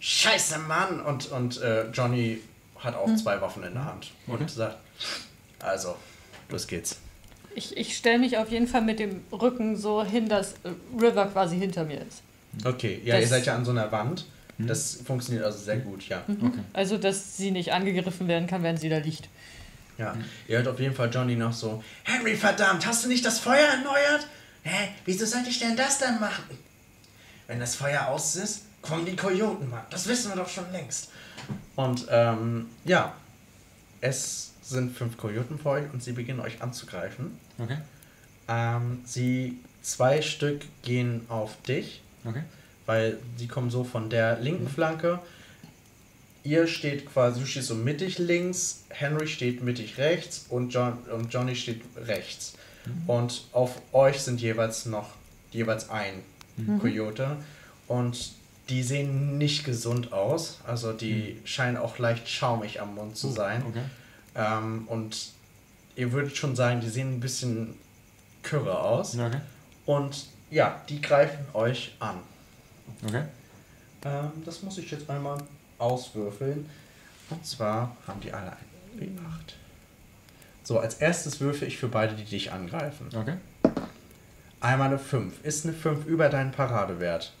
[0.00, 1.00] Scheiße, Mann!
[1.00, 2.38] Und, und äh, Johnny
[2.78, 4.44] hat auch zwei Waffen in der Hand und Okay.
[4.46, 4.76] sagt,
[5.58, 5.96] also,
[6.50, 7.00] los geht's.
[7.56, 11.26] Ich, ich stelle mich auf jeden Fall mit dem Rücken so hin, dass äh, River
[11.26, 12.22] quasi hinter mir ist.
[12.64, 14.26] Okay, ja, Das- ihr seid ja an so einer Wand.
[14.60, 16.24] Das funktioniert also sehr gut, ja.
[16.28, 16.58] Okay.
[16.72, 19.28] Also, dass sie nicht angegriffen werden kann, wenn sie da liegt.
[19.98, 20.16] Ja,
[20.48, 23.68] ihr hört auf jeden Fall Johnny noch so, Henry, verdammt, hast du nicht das Feuer
[23.68, 24.26] erneuert?
[24.64, 26.42] Hä, wieso sollte ich denn das dann machen?
[27.46, 29.82] Wenn das Feuer aus ist, kommen die Kojoten, Mann.
[29.90, 31.10] Das wissen wir doch schon längst.
[31.76, 33.14] Und, ähm, ja,
[34.00, 37.38] es sind fünf Kojoten vor euch und sie beginnen euch anzugreifen.
[37.58, 37.78] Okay.
[38.48, 42.42] Ähm, sie, zwei Stück gehen auf dich, Okay.
[42.86, 45.18] weil sie kommen so von der linken Flanke.
[46.44, 51.32] Ihr steht quasi, du stehst so mittig links, Henry steht mittig rechts und, John, und
[51.32, 52.54] Johnny steht rechts.
[53.06, 55.10] Und auf euch sind jeweils noch
[55.50, 56.22] jeweils ein
[56.80, 57.36] Coyote.
[57.86, 58.32] Und
[58.68, 60.60] die sehen nicht gesund aus.
[60.66, 63.62] Also die scheinen auch leicht schaumig am Mund zu sein.
[63.66, 63.82] Okay.
[64.34, 65.30] Ähm, und
[65.96, 67.74] ihr würdet schon sagen, die sehen ein bisschen
[68.42, 69.18] kürre aus.
[69.18, 69.40] Okay.
[69.86, 72.18] Und ja, die greifen euch an.
[73.06, 73.22] Okay.
[74.04, 75.38] Ähm, das muss ich jetzt einmal
[75.78, 76.68] auswürfeln.
[77.30, 79.54] Und zwar haben die alle ein W8.
[80.62, 83.08] So, als erstes würfe ich für beide, die dich angreifen.
[83.14, 83.34] Okay.
[84.60, 85.44] Einmal eine 5.
[85.44, 87.32] Ist eine 5 über deinen Paradewert?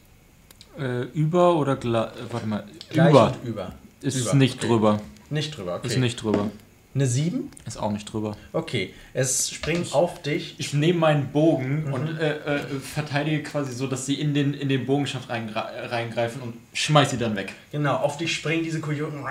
[0.78, 2.10] Äh, über oder gleich?
[2.30, 2.64] Warte mal.
[2.90, 3.34] Gleich über.
[3.44, 3.74] über.
[4.00, 4.34] Ist über.
[4.34, 5.00] nicht drüber.
[5.30, 5.88] Nicht drüber, okay.
[5.88, 6.50] Ist nicht drüber.
[6.94, 7.50] Eine 7?
[7.66, 8.36] Ist auch nicht drüber.
[8.52, 8.94] Okay.
[9.14, 10.54] Es springt auf dich.
[10.58, 11.92] Ich nehme meinen Bogen Mhm.
[11.92, 15.54] und äh, äh, verteidige quasi so, dass sie in den, in den Bogenschaft reingre
[15.90, 17.52] reingreifen und schmeiß sie dann weg.
[17.72, 19.22] Genau, auf dich springen diese Kojoten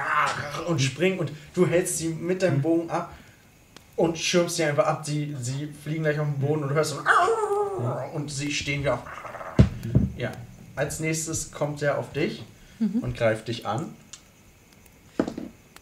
[0.67, 3.12] und springen und du hältst sie mit deinem Bogen ab
[3.96, 5.04] und schirmst sie einfach ab.
[5.06, 8.82] Sie, sie fliegen gleich auf den Boden und du hörst so ein und sie stehen
[8.82, 9.04] wieder auf.
[10.15, 10.32] Ja,
[10.76, 12.43] als nächstes kommt er auf dich
[13.02, 13.93] und greift dich an.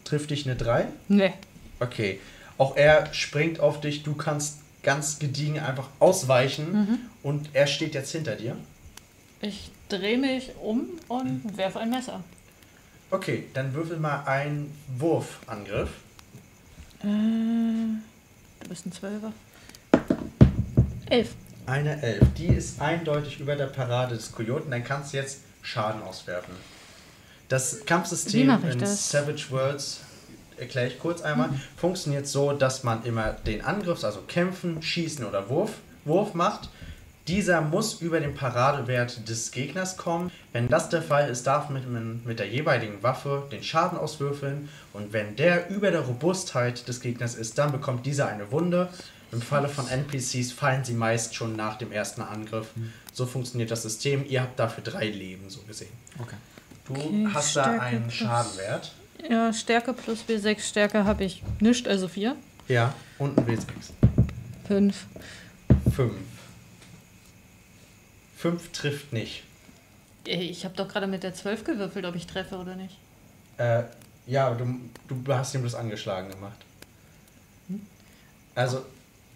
[0.04, 0.86] Trifft dich eine 3?
[1.08, 1.32] Nee.
[1.80, 2.20] Okay.
[2.58, 8.12] Auch er springt auf dich, du kannst ganz gediegen einfach ausweichen und er steht jetzt
[8.12, 8.56] hinter dir.
[9.42, 12.22] Ich drehe mich um und werfe ein Messer.
[13.10, 15.90] Okay, dann würfel mal einen Wurfangriff.
[17.02, 19.32] Äh, du bist ein Zwölfer.
[21.08, 21.34] Elf.
[21.66, 22.24] Eine 11.
[22.36, 24.70] Die ist eindeutig über der Parade des Kojoten.
[24.70, 26.54] Dann kannst du jetzt Schaden auswerfen.
[27.48, 29.10] Das Kampfsystem in das?
[29.10, 30.00] Savage Worlds,
[30.58, 35.48] erkläre ich kurz einmal, funktioniert so, dass man immer den Angriff, also Kämpfen, Schießen oder
[35.48, 35.72] Wurf,
[36.04, 36.68] Wurf macht.
[37.28, 40.30] Dieser muss über den Paradewert des Gegners kommen.
[40.52, 44.68] Wenn das der Fall ist, darf man mit der jeweiligen Waffe den Schaden auswürfeln.
[44.92, 48.88] Und wenn der über der Robustheit des Gegners ist, dann bekommt dieser eine Wunde.
[49.32, 52.68] Im Falle von NPCs fallen sie meist schon nach dem ersten Angriff.
[53.12, 54.24] So funktioniert das System.
[54.28, 55.92] Ihr habt dafür drei Leben, so gesehen.
[56.20, 56.36] Okay.
[56.86, 58.92] Du Okay, hast da einen Schadenwert.
[59.28, 62.36] Ja, Stärke plus B6 Stärke habe ich nicht, also 4.
[62.68, 63.64] Ja, und ein W6.
[64.66, 65.06] 5.
[65.94, 66.12] 5.
[68.36, 69.44] 5 trifft nicht.
[70.24, 72.98] Ich habe doch gerade mit der 12 gewürfelt, ob ich treffe oder nicht.
[73.58, 73.84] Äh,
[74.26, 76.58] ja, du, du hast ihm das angeschlagen gemacht.
[78.54, 78.84] Also,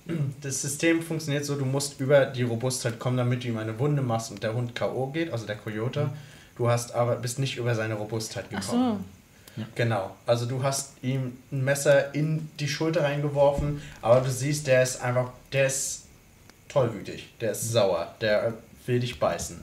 [0.41, 4.03] das System funktioniert so, du musst über die Robustheit kommen, damit du ihm eine Wunde
[4.03, 5.09] machst und der Hund K.O.
[5.09, 6.11] geht, also der Coyote.
[6.57, 8.97] Du hast aber bist nicht über seine Robustheit Ach
[9.75, 10.17] Genau.
[10.27, 15.01] Also du hast ihm ein Messer in die Schulter reingeworfen, aber du siehst, der ist
[15.03, 16.05] einfach, der ist
[16.69, 18.55] tollwütig, der ist sauer, der
[18.87, 19.61] will dich beißen.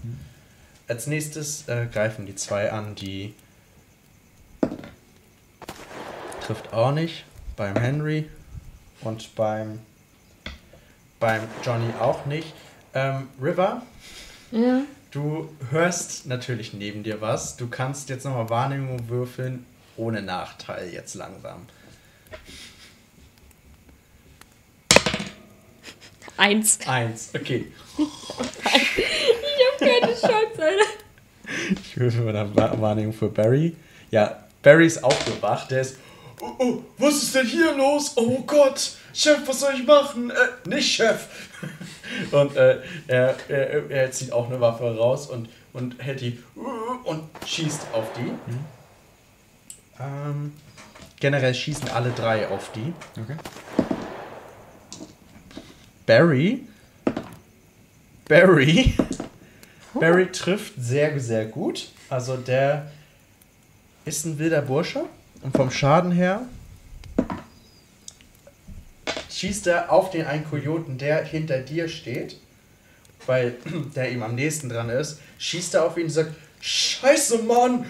[0.88, 3.34] Als nächstes äh, greifen die zwei an, die
[6.46, 8.30] trifft auch nicht, beim Henry
[9.02, 9.80] und beim
[11.20, 12.54] beim Johnny auch nicht.
[12.94, 13.82] Ähm, River,
[14.52, 14.82] Ja.
[15.12, 17.56] Du hörst natürlich neben dir was.
[17.56, 19.66] Du kannst jetzt nochmal Wahrnehmung würfeln,
[19.98, 21.66] ohne Nachteil jetzt langsam.
[26.38, 26.80] Eins.
[26.86, 27.72] Eins, okay.
[27.98, 31.76] Ich hab keine Chance, Alter.
[31.82, 33.76] Ich würfel mal Wahr- Wahrnehmung für Barry.
[34.12, 35.72] Ja, Barry ist aufgewacht.
[35.72, 35.98] Der ist.
[36.40, 38.14] Oh, oh, was ist denn hier los?
[38.16, 40.30] Oh Gott, Chef, was soll ich machen?
[40.30, 41.26] Äh, nicht Chef.
[42.32, 46.42] Und äh, er, er, er zieht auch eine Waffe raus und, und hält die
[47.04, 48.32] und schießt auf die.
[50.00, 50.54] Ähm,
[51.20, 52.94] generell schießen alle drei auf die.
[53.20, 53.36] Okay.
[56.06, 56.68] Barry.
[58.28, 58.94] Barry.
[59.94, 61.90] Barry trifft sehr, sehr gut.
[62.10, 62.92] Also der
[64.06, 65.06] ist ein wilder Bursche.
[65.42, 66.42] Und vom Schaden her
[69.30, 72.38] schießt er auf den einen Kojoten, der hinter dir steht,
[73.26, 73.56] weil
[73.96, 76.34] der ihm am nächsten dran ist, schießt er auf ihn und sagt,
[76.68, 77.86] Scheiße, Mann!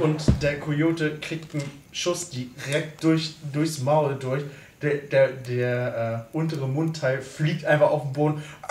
[0.00, 4.42] Und der Kojote kriegt einen Schuss direkt durch, durchs Maul durch.
[4.80, 8.42] Der, der, der äh, untere Mundteil fliegt einfach auf den Boden.
[8.62, 8.68] Ah!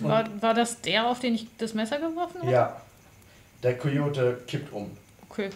[0.00, 2.50] War, war das der, auf den ich das Messer geworfen habe?
[2.50, 2.80] Ja.
[3.62, 4.96] Der Kojote kippt um.
[5.28, 5.50] Okay.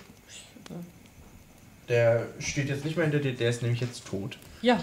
[1.88, 4.36] Der steht jetzt nicht mehr hinter dir, der ist nämlich jetzt tot.
[4.60, 4.80] Ja,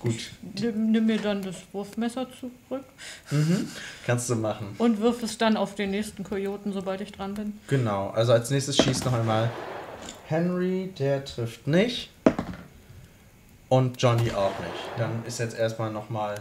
[0.00, 0.30] Gut.
[0.58, 2.84] nimm, nimm mir dann das Wurfmesser zurück
[3.30, 3.68] Mhm.
[4.06, 4.74] Kannst du machen.
[4.78, 7.52] und wirf es dann auf den nächsten Kojoten, sobald ich dran bin.
[7.68, 8.08] Genau.
[8.10, 9.50] Also als nächstes schießt noch einmal
[10.26, 12.10] Henry, der trifft nicht.
[13.68, 14.98] Und Johnny auch nicht.
[14.98, 16.34] Dann ist jetzt erstmal nochmal.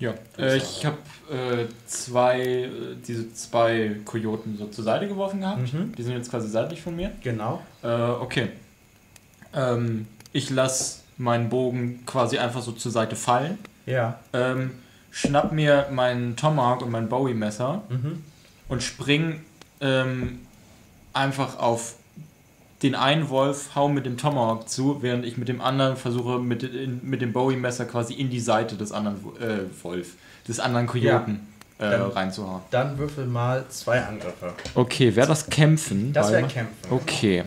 [0.00, 0.98] Ja, äh, ich habe
[1.30, 2.70] äh, zwei, äh,
[3.06, 5.72] diese zwei Kojoten so zur Seite geworfen gehabt.
[5.72, 5.94] Mhm.
[5.96, 7.12] Die sind jetzt quasi seitlich von mir.
[7.22, 7.62] Genau.
[7.84, 8.48] Äh, okay.
[9.54, 13.58] Ähm, ich lasse meinen Bogen quasi einfach so zur Seite fallen.
[13.86, 14.18] Ja.
[14.32, 14.72] Ähm,
[15.10, 18.22] schnapp mir meinen Tomahawk und mein Bowie-Messer Mhm.
[18.68, 19.40] und spring
[19.80, 20.40] ähm,
[21.12, 21.94] einfach auf
[22.82, 26.62] den einen Wolf, hau mit dem Tomahawk zu, während ich mit dem anderen versuche, mit,
[26.64, 30.14] in, mit dem Bowie-Messer quasi in die Seite des anderen äh, Wolf,
[30.48, 31.46] des anderen Kojoten
[31.78, 32.62] äh, Dann- reinzuhauen.
[32.70, 34.52] Dann würfel mal zwei Angriffe.
[34.74, 36.12] Okay, wäre das Kämpfen?
[36.12, 36.74] Das wäre Kämpfen.
[36.90, 37.44] Okay.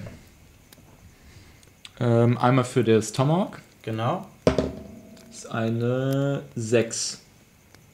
[1.99, 3.59] Ähm, einmal für das Tomahawk.
[3.83, 4.25] Genau.
[4.45, 7.21] Das ist eine 6.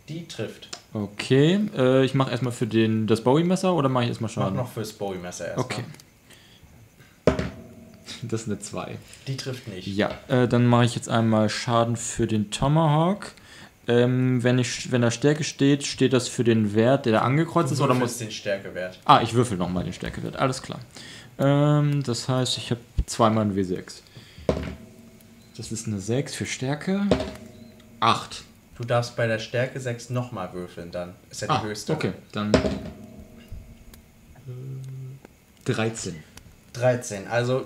[0.09, 0.69] Die trifft.
[0.93, 4.43] Okay, äh, ich mache erstmal für den, das Bowie-Messer oder mache ich erstmal Ich mach
[4.45, 4.57] Schaden?
[4.57, 5.65] noch fürs Bowie-Messer erstmal.
[5.65, 5.83] Okay.
[8.23, 8.97] Das ist eine 2.
[9.27, 9.87] Die trifft nicht.
[9.87, 13.31] Ja, äh, dann mache ich jetzt einmal Schaden für den Tomahawk.
[13.87, 17.71] Ähm, wenn, ich, wenn da Stärke steht, steht das für den Wert, der da angekreuzt
[17.71, 18.17] Du ist, oder muss.
[18.19, 18.99] den Stärkewert.
[19.05, 20.79] Ah, ich würfel nochmal den Stärkewert, alles klar.
[21.41, 24.01] Ähm, das heißt, ich habe zweimal ein W6.
[25.57, 27.01] Das ist eine 6 für Stärke.
[27.99, 28.43] 8.
[28.77, 31.93] Du darfst bei der Stärke 6 nochmal würfeln, dann ist ja die Ah, höchste.
[31.93, 32.51] okay, dann.
[35.65, 36.15] 13.
[36.73, 37.27] 13.
[37.27, 37.65] Also,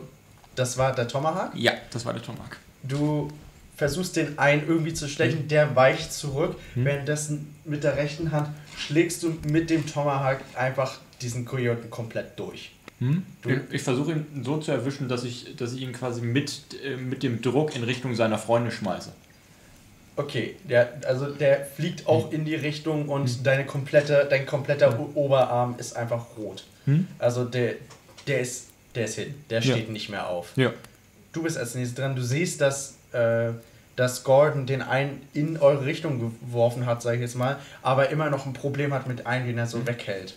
[0.55, 1.51] das war der Tomahawk.
[1.55, 2.57] Ja, das war der Tomahawk.
[2.83, 3.29] Du
[3.77, 6.57] versuchst den einen irgendwie zu stechen, der weicht zurück.
[6.75, 12.71] Währenddessen mit der rechten Hand schlägst du mit dem Tomahawk einfach diesen Kojoten komplett durch.
[12.99, 13.23] Hm?
[13.45, 16.95] Ich, ich versuche ihn so zu erwischen, dass ich, dass ich ihn quasi mit, äh,
[16.95, 19.11] mit dem Druck in Richtung seiner Freunde schmeiße.
[20.17, 25.75] Okay, der, also der fliegt auch in die Richtung und deine komplette, dein kompletter Oberarm
[25.77, 26.63] ist einfach rot.
[26.85, 27.07] Hm?
[27.19, 27.73] Also der,
[28.25, 29.75] der ist, der ist hin, der Ja.
[29.75, 30.53] steht nicht mehr auf.
[30.55, 30.71] Ja.
[31.33, 32.15] Du bist als nächstes dran.
[32.15, 33.49] Du siehst, dass, äh,
[33.97, 38.29] dass Gordon den einen in eure Richtung geworfen hat, sag ich jetzt mal, aber immer
[38.29, 40.35] noch ein Problem hat mit einem, den er so weghält.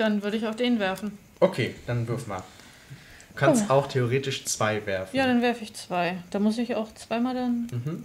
[0.00, 1.18] Dann würde ich auf den werfen.
[1.40, 2.38] Okay, dann wirf mal.
[2.38, 3.72] Du kannst Oh.
[3.74, 5.14] auch theoretisch zwei werfen.
[5.14, 6.16] Ja, dann werfe ich zwei.
[6.30, 7.68] Da muss ich auch zweimal dann.
[7.70, 8.02] Mhm.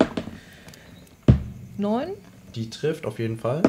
[1.78, 2.10] Neun
[2.54, 3.62] Die trifft auf jeden Fall.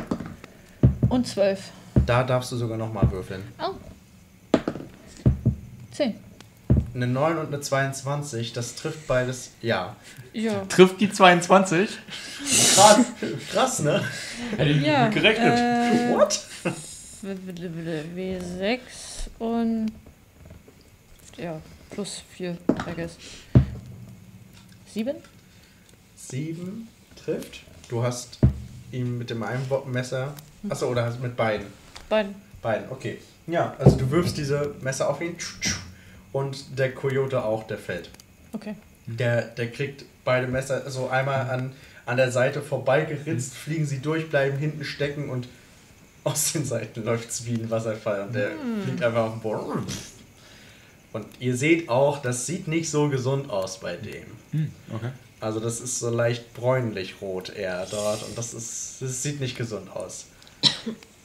[1.09, 1.71] und zwölf.
[2.05, 3.43] Da darfst du sogar nochmal würfeln.
[3.61, 3.75] Oh.
[5.93, 6.15] Zehn.
[6.95, 9.53] Eine 9 und eine 22, das trifft beides.
[9.63, 9.95] Ja.
[10.33, 10.65] Ja.
[10.69, 11.91] Trifft die 22?
[12.75, 12.99] Krass,
[13.53, 14.03] krass ne?
[14.57, 15.07] Hätte ich Ja.
[15.11, 15.59] gerechnet.
[15.59, 16.41] Äh, What?
[17.35, 18.79] W6
[19.39, 19.93] und.
[21.37, 21.61] Ja,
[21.91, 23.17] plus 4, I guess.
[24.93, 25.15] 7?
[26.17, 27.63] 7 trifft.
[27.89, 28.39] Du hast
[28.93, 30.35] ihm mit dem einen Messer.
[30.69, 31.67] Achso, oder hast mit beiden?
[32.09, 32.35] Beiden.
[32.63, 33.19] Beiden, okay.
[33.47, 35.37] Ja, also du wirfst diese Messer auf ihn
[36.33, 38.11] und der Coyote auch, der fällt.
[38.53, 38.75] Okay.
[39.07, 41.73] Der, der kriegt beide Messer so einmal an,
[42.07, 45.49] an der Seite vorbeigeritzt, fliegen sie durch, bleiben hinten stecken und
[46.27, 48.51] aus den Seiten läuft es wie ein Wasserfall und der
[48.85, 49.87] fliegt einfach auf den Boden.
[51.13, 54.25] Und ihr seht auch, das sieht nicht so gesund aus bei dem.
[54.51, 55.11] Hm, okay.
[55.41, 59.89] Also das ist so leicht bräunlich-rot eher dort und das ist, das sieht nicht gesund
[59.95, 60.27] aus.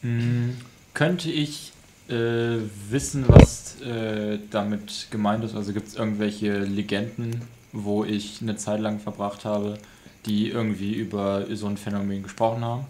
[0.01, 0.57] Hm,
[0.93, 1.73] könnte ich
[2.09, 2.57] äh,
[2.89, 5.55] wissen, was äh, damit gemeint ist?
[5.55, 9.77] Also gibt es irgendwelche Legenden, wo ich eine Zeit lang verbracht habe,
[10.25, 12.85] die irgendwie über so ein Phänomen gesprochen haben?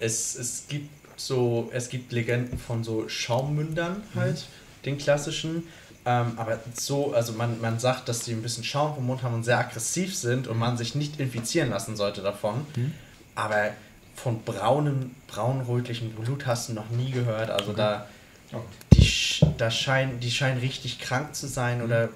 [0.00, 0.06] Mhm.
[0.06, 4.46] Es, es gibt so, es gibt Legenden von so Schaummündern halt,
[4.84, 5.64] den klassischen.
[6.06, 9.34] Ähm, aber so, also man, man sagt, dass die ein bisschen Schaum vom Mund haben
[9.34, 12.64] und sehr aggressiv sind und man sich nicht infizieren lassen sollte davon.
[12.74, 12.94] Mhm.
[13.34, 13.70] Aber
[14.16, 17.50] von braunem, braunrötlichem Blut hast du noch nie gehört.
[17.50, 18.06] Also da,
[18.52, 18.64] Okay.
[18.94, 22.08] die, sch- da scheinen, die scheinen richtig krank zu sein oder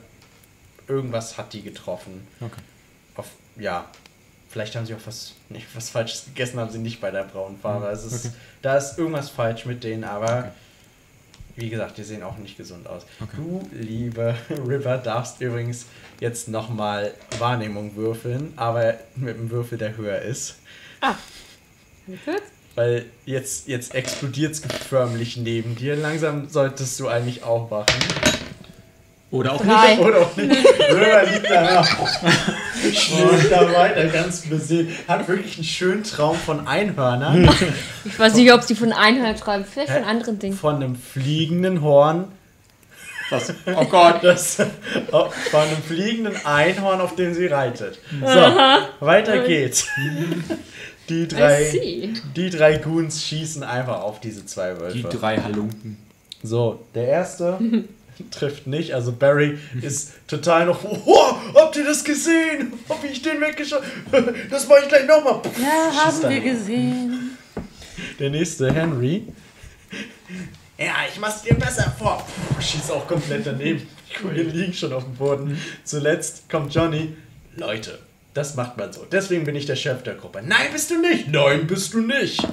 [0.88, 2.26] irgendwas hat die getroffen.
[2.40, 2.60] Okay.
[3.14, 3.84] Auf, ja,
[4.54, 7.58] vielleicht haben sie auch was, nicht, was Falsches gegessen, haben sie nicht bei der braunen
[7.58, 7.86] Farbe.
[7.88, 8.34] Also es ist, okay.
[8.62, 10.50] Da ist irgendwas falsch mit denen, aber Okay.
[11.56, 13.02] wie gesagt, die sehen auch nicht gesund aus.
[13.20, 13.34] Okay.
[13.36, 14.36] Du, liebe
[14.68, 15.86] River, darfst übrigens
[16.20, 20.54] jetzt nochmal Wahrnehmung würfeln, aber mit einem Würfel, der höher ist.
[22.06, 22.18] Gut.
[22.76, 25.96] Weil jetzt, jetzt explodiert es förmlich neben dir.
[25.96, 27.98] Langsam solltest du eigentlich aufwachen.
[29.32, 29.98] Oder auch Drei.
[29.98, 30.50] Oder auch nicht.
[30.90, 31.88] River liegt da noch.
[32.92, 34.88] Schläft da weiter, ganz beseelt.
[35.08, 37.48] Hat wirklich einen schönen Traum von Einhörnern.
[38.04, 40.54] Ich weiß nicht, ob sie von Einheit schreiben, vielleicht von anderen Dingen.
[40.56, 42.26] Von einem fliegenden Horn.
[43.30, 43.54] was.
[43.74, 44.22] Oh Gott.
[44.22, 44.58] Das,
[45.10, 47.98] oh, von einem fliegenden Einhorn, auf dem sie reitet.
[48.20, 49.86] So, weiter geht's.
[51.08, 55.08] Die drei, die drei Goons schießen einfach auf diese zwei Die Wölfe.
[55.18, 55.98] drei Halunken.
[56.42, 57.58] So, der erste
[58.30, 58.94] trifft nicht.
[58.94, 60.84] Also Barry ist total noch.
[60.84, 62.72] Oh, habt ihr das gesehen?
[62.88, 63.82] Hab ich den weggeschaut?
[64.50, 65.40] Das mache ich gleich nochmal.
[65.60, 67.36] Ja, haben wir gesehen.
[68.18, 69.26] Der nächste, Henry.
[70.78, 72.26] Ja, ich mach's dir besser vor.
[72.26, 73.86] Puh, Schießt auch komplett daneben.
[74.10, 75.58] Die Kugeln liegen schon auf dem Boden.
[75.84, 77.16] Zuletzt kommt Johnny.
[77.56, 77.98] Leute,
[78.32, 79.06] das macht man so.
[79.10, 80.42] Deswegen bin ich der Chef der Gruppe.
[80.44, 81.28] Nein, bist du nicht.
[81.28, 82.44] Nein, bist du nicht.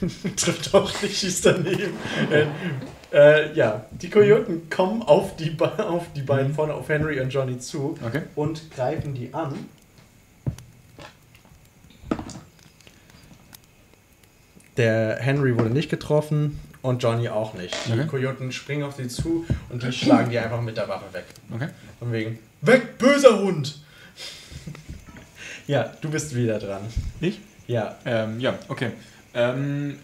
[0.36, 1.94] Trifft auch nicht, schießt daneben.
[3.12, 7.58] Äh, ja, die Kojoten kommen auf die, auf die beiden vorne, auf Henry und Johnny
[7.58, 8.22] zu Okay.
[8.34, 9.54] und greifen die an.
[14.76, 17.74] Der Henry wurde nicht getroffen und Johnny auch nicht.
[17.86, 18.06] Die Okay.
[18.06, 21.24] Kojoten springen auf sie zu und die schlagen die einfach mit der Waffe weg.
[21.54, 21.68] Okay.
[21.98, 23.82] Von wegen, weg, böser Hund!
[25.66, 26.82] ja, du bist wieder dran.
[27.20, 27.40] Ich?
[27.66, 28.90] Ja, Ähm, ja, okay.
[29.34, 29.98] Ähm,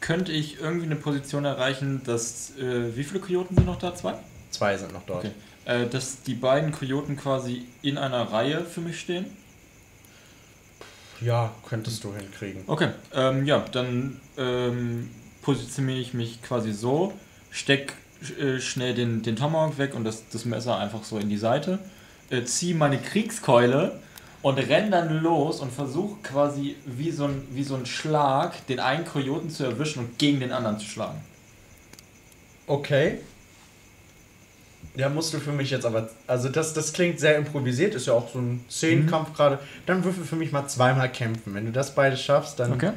[0.00, 2.56] könnte ich irgendwie eine Position erreichen, dass.
[2.58, 3.94] Äh, wie viele Kojoten sind noch da?
[3.94, 4.14] Zwei?
[4.50, 5.24] zwei sind noch dort.
[5.24, 5.32] Okay.
[5.64, 9.26] Äh, dass die beiden Kojoten quasi in einer Reihe für mich stehen?
[11.20, 12.64] Ja, könntest du hinkriegen.
[12.66, 12.88] Okay.
[13.14, 15.10] Ähm, ja, dann ähm,
[15.42, 17.12] positioniere ich mich quasi so,
[17.50, 17.94] steck
[18.38, 21.78] äh, schnell den, den Tomahawk weg und das, das Messer einfach so in die Seite,
[22.30, 23.98] äh, ziehe meine Kriegskeule
[24.42, 28.80] und renn dann los und versuche quasi wie so, ein, wie so ein Schlag den
[28.80, 31.20] einen Kojoten zu erwischen und gegen den anderen zu schlagen.
[32.66, 33.18] Okay.
[34.96, 36.08] Ja, musst du für mich jetzt aber.
[36.26, 39.58] Also, das, das klingt sehr improvisiert, ist ja auch so ein Zehnkampf gerade.
[39.86, 41.54] Dann würfel für mich mal zweimal kämpfen.
[41.54, 42.92] Wenn du das beide schaffst, dann Okay.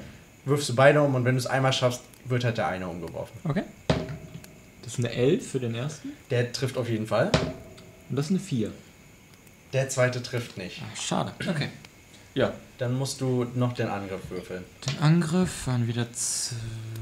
[0.46, 3.38] wirfst du beide um und wenn du es einmal schaffst, wird halt der eine umgeworfen.
[3.44, 3.64] Okay.
[4.82, 7.32] Das ist eine 11 für den ersten Der trifft auf jeden Fall.
[8.10, 8.72] und das ist eine 4.
[9.74, 10.82] Der zweite trifft nicht.
[10.96, 11.34] Schade.
[11.40, 11.70] Okay.
[12.36, 12.54] Ja.
[12.78, 14.64] Dann musst du noch den Angriff würfeln.
[14.88, 16.56] Den Angriff waren wieder 2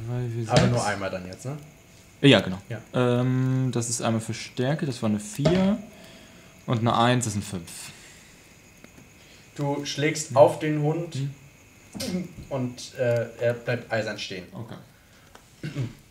[0.07, 1.57] wie Aber nur einmal dann jetzt, ne?
[2.21, 2.61] Ja, genau.
[2.69, 2.81] Ja.
[2.93, 5.77] Ähm, das ist einmal für Stärke, das war eine 4.
[6.65, 7.63] Und eine 1 ist ein 5.
[9.55, 11.17] Du schlägst auf den Hund
[12.49, 14.45] und äh, er bleibt eisern stehen.
[14.53, 14.75] Okay.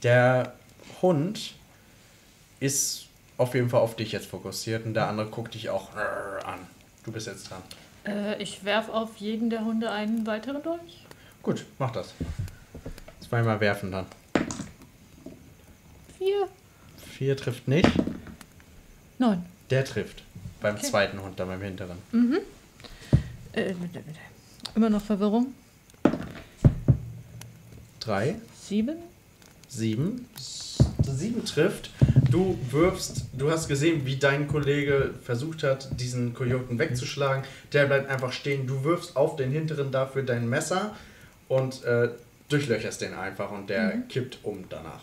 [0.02, 0.54] Der
[1.00, 1.54] Hund
[2.58, 3.06] ist
[3.40, 6.58] auf jeden Fall auf dich jetzt fokussiert und der andere guckt dich auch äh, an.
[7.04, 7.62] Du bist jetzt dran.
[8.06, 11.04] Äh, ich werf auf jeden der Hunde einen weiteren Dolch.
[11.42, 12.12] Gut, mach das.
[13.26, 14.06] Zweimal werfen dann.
[16.18, 16.48] Vier.
[16.98, 17.88] Vier trifft nicht.
[19.18, 19.44] Neun.
[19.70, 20.22] Der trifft.
[20.60, 20.86] Beim Okay.
[20.86, 21.96] zweiten Hund, dann beim hinteren.
[23.52, 24.18] Äh, bitte, bitte.
[24.74, 25.54] Immer noch Verwirrung.
[28.00, 28.96] Drei, Sieben.
[29.68, 30.26] sieben.
[31.12, 31.90] S- Sieben trifft.
[32.30, 37.44] Du wirfst, du hast gesehen, wie dein Kollege versucht hat, diesen Kojoten wegzuschlagen.
[37.72, 38.66] Der bleibt einfach stehen.
[38.66, 40.94] Du wirfst auf den hinteren dafür dein Messer
[41.48, 42.08] und äh,
[42.48, 45.02] durchlöcherst den einfach und der kippt um danach.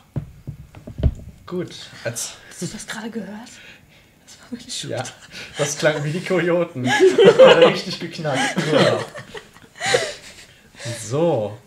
[1.46, 1.76] Gut.
[2.04, 3.50] Als, Hast du das gerade gehört?
[4.26, 4.90] Das war wirklich schön.
[4.92, 5.04] ja,
[5.58, 6.84] das klang wie die Kojoten.
[7.38, 8.56] Das hat richtig geknackt.
[8.74, 9.00] Ja.
[11.02, 11.58] So,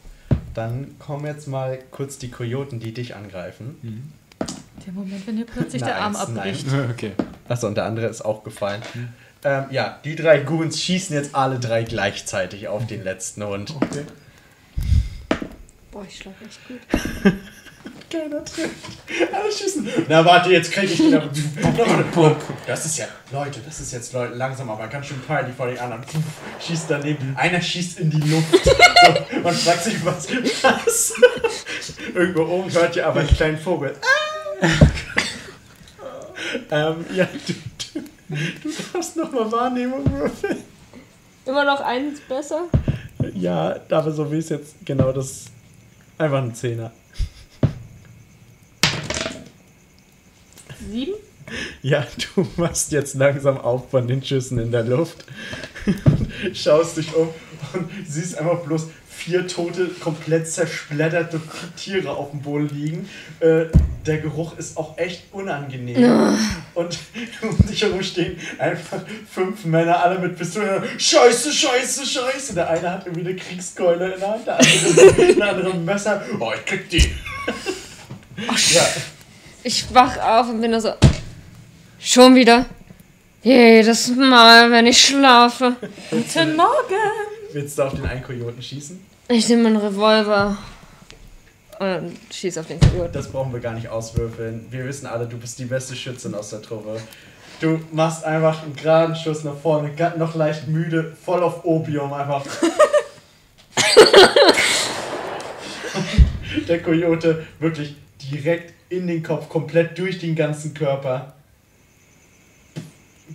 [0.55, 4.13] dann kommen jetzt mal kurz die Kojoten, die dich angreifen.
[4.87, 6.37] Der Moment, wenn dir plötzlich der Nein, Arm nein.
[6.39, 6.67] abbricht.
[6.91, 7.13] Okay.
[7.49, 8.83] Achso, und der andere ist auch gefallen.
[9.45, 13.75] Ähm, ja, die drei Goons schießen jetzt alle drei gleichzeitig auf den letzten Hund.
[13.77, 14.05] okay.
[15.91, 17.33] Boah, ich schlaf echt gut.
[18.11, 18.75] Keiner trifft.
[19.33, 19.89] Alle schießen.
[20.09, 21.29] Na warte, jetzt krieg ich wieder.
[22.67, 25.79] Das ist ja, Leute, das ist jetzt Leute, langsam, aber ganz schön peinlich vor den
[25.79, 26.03] anderen.
[26.61, 27.35] Schießt daneben.
[27.37, 28.65] Einer schießt in die Luft.
[28.65, 30.29] So, man fragt sich, was.
[30.63, 31.15] was?
[32.15, 33.95] Irgendwo oben hört ihr aber einen kleinen Vogel.
[34.01, 34.20] Ah!
[36.71, 37.55] ähm, ja, du,
[37.95, 38.01] du,
[38.63, 40.59] du darfst nochmal Wahrnehmung würfeln.
[41.47, 42.65] Immer noch eins besser?
[43.35, 45.47] Ja, aber so wie es jetzt genau das.
[46.19, 46.93] Einfach ein Zehner.
[50.91, 51.15] Sieben?
[51.83, 55.25] Ja, du machst jetzt langsam auf von den Schüssen in der Luft.
[56.53, 57.31] Schaust dich um
[57.73, 58.89] und siehst einfach bloß
[59.21, 61.41] vier tote, komplett zersplitterte
[61.77, 63.09] Tiere auf dem Boden liegen.
[63.41, 63.67] Äh,
[64.07, 66.37] der Geruch ist auch echt unangenehm.
[66.75, 66.99] Und
[67.43, 70.83] um dich herum stehen einfach fünf Männer, alle mit Pistolen.
[70.99, 72.55] Scheiße, scheiße, scheiße.
[72.55, 76.23] Der eine hat irgendwie eine Kriegskeule in der Hand, der andere ein anderes Messer.
[76.39, 77.11] Oh, ich krieg die.
[78.73, 78.87] ja,
[79.63, 80.95] Ich wach auf und bin nur so.
[81.99, 82.65] Schon wieder?
[83.43, 85.77] Jedes Mal, wenn ich schlafe.
[86.11, 87.40] Guten Morgen!
[87.53, 89.01] Willst du auf den einen Kojoten schießen?
[89.29, 90.57] Ich nehme einen Revolver
[91.79, 93.13] und schieß auf den Kojoten.
[93.13, 94.67] Das brauchen wir gar nicht auswürfeln.
[94.71, 97.01] Wir wissen alle, du bist die beste Schützin aus der Truppe.
[97.61, 102.45] Du machst einfach einen geraden Schuss nach vorne, noch leicht müde, voll auf Opium einfach.
[106.69, 107.97] der Kojote wirklich
[108.31, 111.35] direkt in den Kopf, komplett durch den ganzen Körper.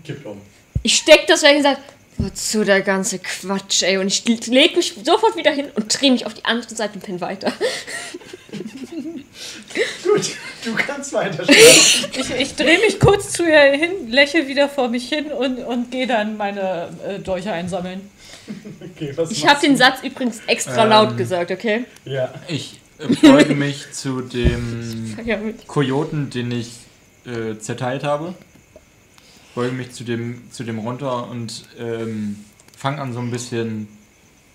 [0.03, 0.41] Kippt um.
[0.83, 1.77] Ich steck das weg und sag,
[2.17, 3.97] wozu der ganze Quatsch, ey?
[3.97, 7.03] Und ich leg mich sofort wieder hin und dreh mich auf die andere Seite und
[7.03, 7.51] pin weiter.
[10.03, 10.31] Gut,
[10.63, 11.61] du kannst weiterspielen.
[12.17, 15.91] Ich, ich drehe mich kurz zu ihr hin, lächle wieder vor mich hin und, und
[15.91, 18.09] gehe dann meine äh, Dolche einsammeln.
[18.95, 20.89] Okay, was Ich habe den Satz übrigens extra Ähm.
[20.89, 21.85] laut gesagt, okay?
[22.05, 22.33] Ja.
[22.47, 25.17] Ich äh, beuge mich zu dem.
[25.67, 26.71] Kojoten, den ich
[27.25, 28.33] äh, zerteilt habe.
[29.55, 32.43] Beuge mich zu dem, zu dem runter und ähm,
[32.77, 33.87] fange an so ein bisschen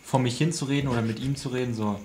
[0.05, 1.99] vor mich hinzureden oder mit ihm zu reden, so,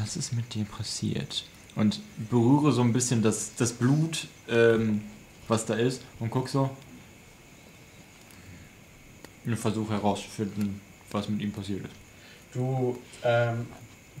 [0.00, 1.44] was ist mit dir passiert?
[1.76, 5.02] Und berühre so ein bisschen das, das Blut, ähm,
[5.46, 6.70] was da ist und guck so.
[9.44, 10.80] Und versuche herauszufinden,
[11.10, 11.94] was mit ihm passiert ist.
[12.52, 13.66] Du ähm,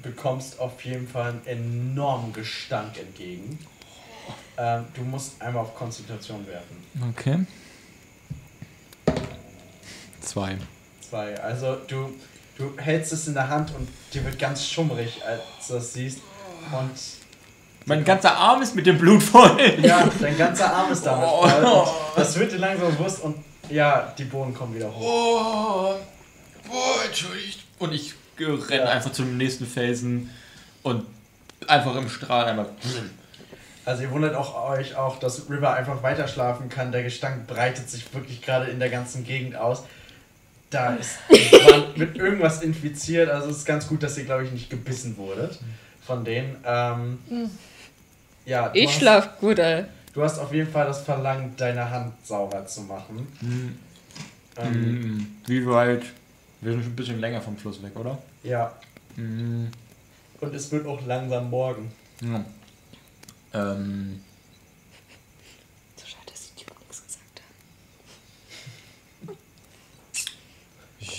[0.02, 3.58] bekommst auf jeden Fall einen enormen Gestank entgegen.
[4.56, 6.76] Ähm, du musst einmal auf Konzentration werfen.
[7.10, 7.46] Okay.
[10.20, 10.56] Zwei.
[11.08, 11.38] Zwei.
[11.40, 12.12] Also du,
[12.56, 16.18] du hältst es in der Hand und dir wird ganz schummrig, als du das siehst.
[16.72, 16.90] Und
[17.86, 19.58] Mein ganzer Arm ist mit dem Blut voll.
[19.82, 21.46] ja, dein ganzer Arm ist damit Oh.
[21.46, 21.86] voll.
[22.16, 23.36] Das wird dir langsam bewusst und
[23.70, 25.00] ja, die Bohnen kommen wieder hoch.
[25.02, 25.94] Oh,
[26.68, 27.64] boah, entschuldigt.
[27.78, 28.84] Und ich renne Ja.
[28.90, 30.30] einfach zum nächsten Felsen
[30.82, 31.04] und
[31.66, 32.66] einfach im Strahl einmal.
[33.86, 36.92] Also ihr wundert auch euch auch, dass River einfach weiter schlafen kann.
[36.92, 39.82] Der Gestank breitet sich wirklich gerade in der ganzen Gegend aus.
[40.70, 41.18] Da ist
[41.96, 43.28] mit irgendwas infiziert.
[43.28, 45.58] Also es ist ganz gut, dass ihr, glaube ich, nicht gebissen wurdet
[46.06, 46.56] von denen.
[46.64, 47.18] Ähm,
[48.46, 49.84] ja, du Ich hast, schlaf gut, ey.
[50.12, 53.26] Du hast auf jeden Fall das Verlangen, deine Hand sauber zu machen.
[53.40, 53.72] Ähm,
[54.82, 55.36] Mhm.
[55.46, 56.02] Wie weit?
[56.60, 58.18] Wir sind schon ein bisschen länger vom Fluss weg, oder?
[58.42, 58.74] Ja,
[59.16, 59.68] Mhm.
[60.40, 61.90] und es wird auch langsam morgen.
[62.20, 62.44] Ja.
[63.54, 64.20] Ähm,
[65.96, 67.40] So schade, dass die Typen nichts gesagt
[69.28, 69.36] haben.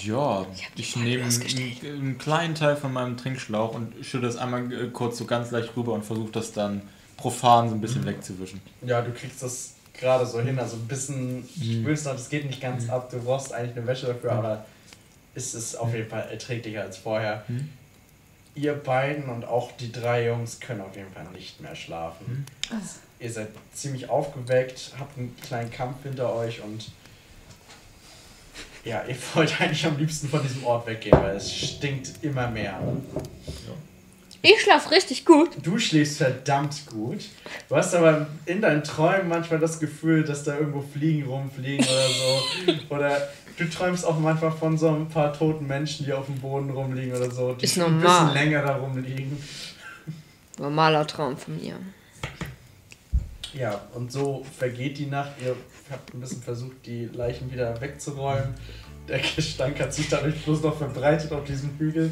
[0.06, 0.46] Ja,
[0.76, 4.88] ich Frage nehme einen, einen kleinen Teil von meinem Trinkschlauch und schütte es einmal äh,
[4.88, 6.82] kurz so ganz leicht rüber und versuche das dann
[7.18, 8.62] profan so ein bisschen wegzuwischen.
[8.82, 10.60] Ja, du kriegst das gerade so hin.
[10.60, 13.10] Also ein bisschen spürst noch, das geht nicht ganz ab.
[13.10, 14.66] Du brauchst eigentlich eine Wäsche dafür, aber
[15.36, 17.46] es ist auf jeden Fall erträglicher als vorher.
[17.48, 17.70] Mhm.
[18.54, 22.46] Ihr beiden und auch die drei Jungs können auf jeden Fall nicht mehr schlafen.
[23.20, 26.92] Ihr seid ziemlich aufgeweckt, habt einen kleinen Kampf hinter euch und
[28.84, 32.80] ja, ihr wollt eigentlich am liebsten von diesem Ort weggehen, weil es stinkt immer mehr.
[34.44, 35.50] Ich schlaf richtig gut.
[35.62, 37.26] Du schläfst verdammt gut.
[37.70, 42.08] Du hast aber in deinen Träumen manchmal das Gefühl, dass da irgendwo Fliegen rumfliegen oder
[42.10, 42.74] so.
[42.96, 46.72] Oder du träumst auch manchmal von so ein paar toten Menschen, die auf dem Boden
[46.72, 47.54] rumliegen oder so.
[47.54, 48.34] Die Ist ein bisschen normal.
[48.34, 49.38] länger da rumliegen.
[50.58, 51.76] Normaler Traum von mir.
[53.54, 55.32] Ja, und so vergeht die Nacht.
[55.44, 55.56] Ihr
[55.90, 58.54] habt ein bisschen versucht, die Leichen wieder wegzuräumen.
[59.08, 62.12] Der Gestank hat sich dadurch bloß noch verbreitet auf diesem Hügel.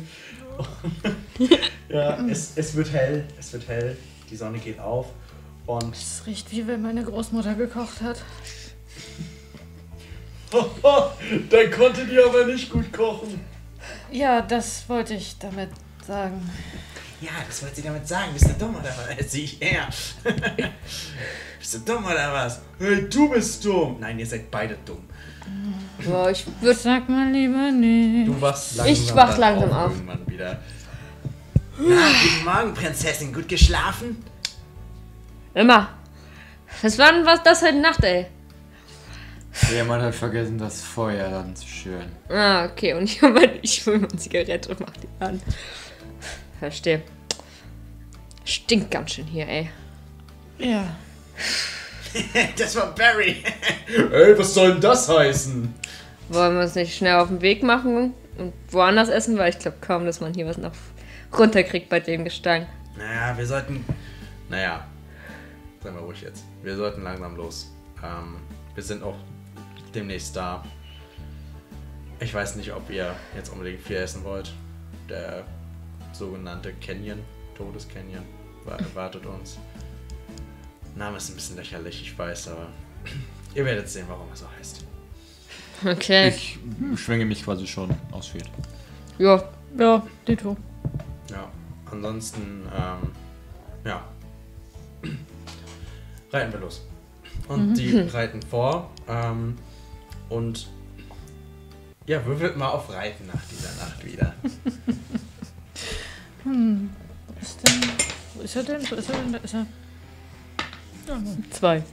[1.88, 3.96] ja, es, es wird hell, es wird hell.
[4.30, 5.08] Die Sonne geht auf.
[5.66, 8.22] Und Es riecht wie wenn meine Großmutter gekocht hat.
[11.52, 13.40] der konnte die aber nicht gut kochen.
[14.12, 15.70] Ja, das wollte ich damit
[16.06, 16.50] sagen.
[17.22, 18.32] Ja, das wollte sie damit sagen.
[18.34, 19.32] Bist du dumm oder was?
[19.32, 19.88] Sieh ich her.
[21.60, 22.62] bist du dumm oder was?
[22.80, 23.98] Hey, du bist dumm.
[24.00, 25.04] Nein, ihr seid beide dumm.
[26.06, 26.80] Boah, ich würde.
[26.80, 28.28] Sag mal lieber nicht.
[28.28, 29.92] Du wachst langsam, Ich wach dann langsam auf.
[29.92, 30.60] Irgendwann wieder.
[31.78, 33.34] Na, guten Morgen, Prinzessin.
[33.34, 34.24] Gut geschlafen?
[35.54, 35.90] Immer.
[36.82, 38.28] Was war denn was das heute Nacht, ey?
[39.74, 42.12] Jemand hat vergessen, das Feuer dann zu schüren.
[42.30, 42.94] Ah, okay.
[42.94, 45.42] Und ich hol mal, ich hol mal eine Zigarette und mach die an.
[46.60, 47.02] Verstehe.
[48.44, 49.70] Stinkt ganz schön hier, ey.
[50.58, 50.96] Ja.
[52.58, 53.44] Das war Barry.
[53.88, 55.72] Ey, was soll denn das heißen?
[56.30, 59.38] Wollen wir uns nicht schnell auf den Weg machen und woanders essen?
[59.38, 60.72] Weil ich glaube kaum, dass man hier was noch
[61.38, 62.68] runterkriegt bei dem Gestank.
[62.98, 63.86] Naja, wir sollten.
[64.50, 64.88] Naja,
[65.84, 66.46] seien wir ruhig jetzt.
[66.64, 67.72] Wir sollten langsam los.
[68.04, 68.38] Ähm,
[68.74, 69.18] wir sind auch
[69.94, 70.64] demnächst da.
[72.20, 74.52] Ich weiß nicht, ob ihr jetzt unbedingt viel essen wollt.
[75.08, 75.44] Der
[76.20, 77.20] sogenannte Canyon,
[77.56, 78.24] Todescanyon,
[78.66, 79.58] wa- erwartet uns.
[80.96, 82.68] Name ist ein bisschen lächerlich, ich weiß, aber
[83.56, 84.86] ihr werdet sehen, warum er so heißt.
[85.86, 86.28] Okay.
[86.30, 86.60] Ich
[86.96, 88.50] schwinge mich quasi schon aufs Pferd.
[89.18, 89.42] Ja.
[89.78, 90.58] Ja, Dito.
[91.32, 91.48] Ja,
[91.92, 93.12] ansonsten, ähm,
[93.86, 94.04] ja.
[96.34, 96.86] Reiten wir los.
[97.48, 98.92] Und die reiten vor.
[99.08, 99.58] Ähm,
[100.28, 100.68] und
[102.08, 104.34] ja, würfelt mal auf Reiten nach dieser Nacht wieder.
[106.44, 107.82] Wo ist denn.
[108.36, 108.90] Wo ist er denn?
[108.90, 109.34] Wo ist er denn?
[109.34, 109.66] Da ist er.
[111.52, 111.84] Zwei.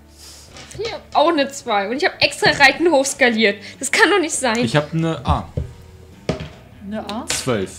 [0.76, 1.88] Hier, auch eine 2.
[1.88, 3.62] Und ich habe extra Reiten hochskaliert.
[3.78, 4.58] Das kann doch nicht sein.
[4.58, 5.48] Ich habe eine A.
[6.84, 7.26] Eine A?
[7.26, 7.70] 12.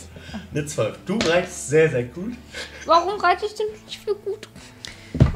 [0.51, 0.97] Eine 12.
[1.05, 2.34] Du reitest sehr, sehr gut.
[2.86, 4.49] Warum reite ich denn nicht für gut?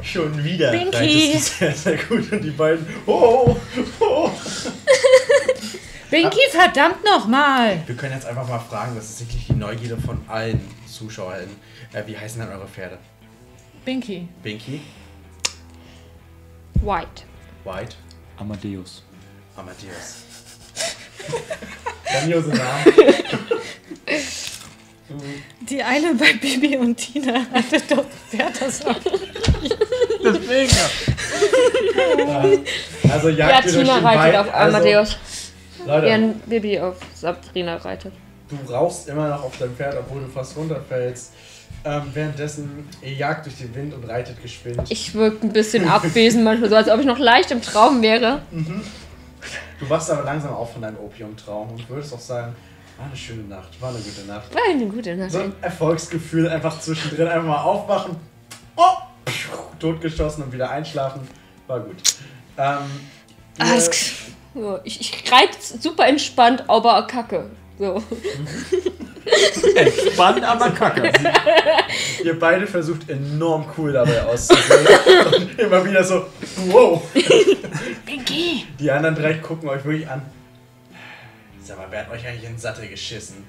[0.02, 0.96] Schon wieder Binky.
[0.96, 2.32] reitest du sehr, sehr gut.
[2.32, 3.56] Und die beiden, oh,
[4.00, 4.30] oh.
[6.10, 7.82] Binky, verdammt nochmal!
[7.86, 10.60] Wir können jetzt einfach mal fragen, das ist wirklich die Neugierde von allen
[10.92, 11.48] Zuschauern.
[11.92, 12.98] Äh, wie heißen denn eure Pferde?
[13.84, 14.28] Binky.
[14.42, 14.80] Binky,
[16.82, 17.24] White.
[17.64, 17.96] White,
[18.36, 19.02] Amadeus.
[19.56, 20.24] Amadeus.
[22.04, 22.84] Grandiose Namen.
[25.68, 28.80] Die eine bei Bibi und Tina hatte doch Pferd das.
[30.24, 30.72] Deswegen.
[33.10, 34.36] Also Ja, jagt durch Tina den reitet Wald.
[34.36, 35.08] auf Amadeus.
[35.10, 35.18] Also,
[35.86, 38.12] Leute, Während Bibi auf Sabrina reitet.
[38.64, 41.32] Du rauchst immer noch auf dein Pferd, obwohl du fast runterfällst.
[41.84, 44.80] Ähm, währenddessen, ihr jagt durch den Wind und reitet geschwind.
[44.88, 48.42] Ich wirke ein bisschen abwesend manchmal, so als ob ich noch leicht im Traum wäre.
[49.80, 52.54] Du wachst aber langsam auf von deinem Opiumtraum und würdest auch sagen,
[52.98, 54.54] war eine schöne Nacht, war eine gute Nacht.
[54.54, 55.32] War eine gute Nacht.
[55.32, 58.16] So ein Erfolgsgefühl, einfach zwischendrin einfach mal aufwachen,
[58.76, 58.82] oh,
[59.80, 61.26] totgeschossen und wieder einschlafen,
[61.66, 61.96] war gut.
[62.58, 62.78] Ähm,
[63.58, 63.90] Ah, das,
[64.84, 67.50] ich, ich reite super entspannt, aber kacke.
[67.78, 68.02] So.
[69.76, 71.12] Entspannt, aber kacke.
[72.24, 74.86] Ihr beide versucht enorm cool dabei auszusehen.
[75.34, 76.26] und immer wieder so,
[76.66, 77.02] wow.
[78.04, 78.66] Binky!
[78.78, 80.22] Die anderen drei gucken euch wirklich an.
[81.62, 83.44] Sag mal, wer hat euch eigentlich in den Sattel geschissen?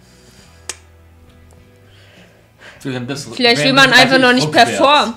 [2.79, 5.15] Vielleicht will man einfach noch nicht performen.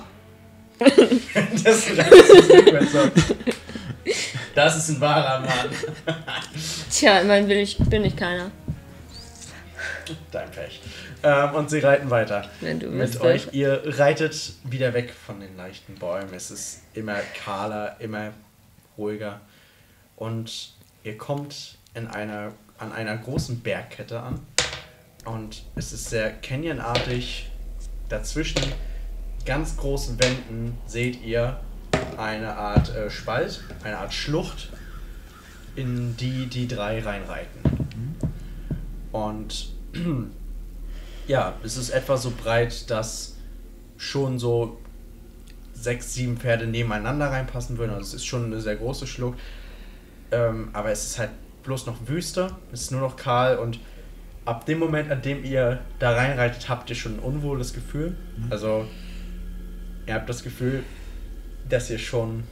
[0.79, 2.99] Das ist rückwärts so.
[4.55, 5.69] Das ist ein wahrer Mann.
[6.89, 8.49] Tja, immerhin will ich, bin ich keiner.
[10.31, 10.81] Dein Pech.
[11.23, 12.49] Ähm, und sie reiten weiter.
[12.61, 13.49] Wenn du Mit euch.
[13.51, 16.33] Ihr reitet wieder weg von den leichten Bäumen.
[16.33, 18.31] Es ist immer kahler, immer
[18.97, 19.41] ruhiger.
[20.15, 24.39] Und ihr kommt in einer, an einer großen Bergkette an.
[25.25, 27.49] Und es ist sehr canyonartig.
[28.09, 28.61] Dazwischen
[29.45, 31.59] ganz großen Wänden seht ihr
[32.17, 34.69] eine Art äh, Spalt, eine Art Schlucht,
[35.75, 38.15] in die die drei reinreiten.
[39.11, 39.76] Und
[41.27, 43.35] ja, es ist etwa so breit, dass
[43.97, 44.79] schon so
[45.73, 47.91] sechs, sieben Pferde nebeneinander reinpassen würden.
[47.91, 49.37] Also es ist schon eine sehr große Schlucht.
[50.31, 51.31] Ähm, aber es ist halt
[51.63, 53.79] bloß noch Wüste, es ist nur noch kahl und
[54.45, 58.15] ab dem Moment, an dem ihr da reinreitet, habt ihr schon ein unwohles Gefühl.
[58.49, 58.85] Also
[60.05, 60.83] ihr habt das Gefühl,
[61.67, 62.43] dass hier schon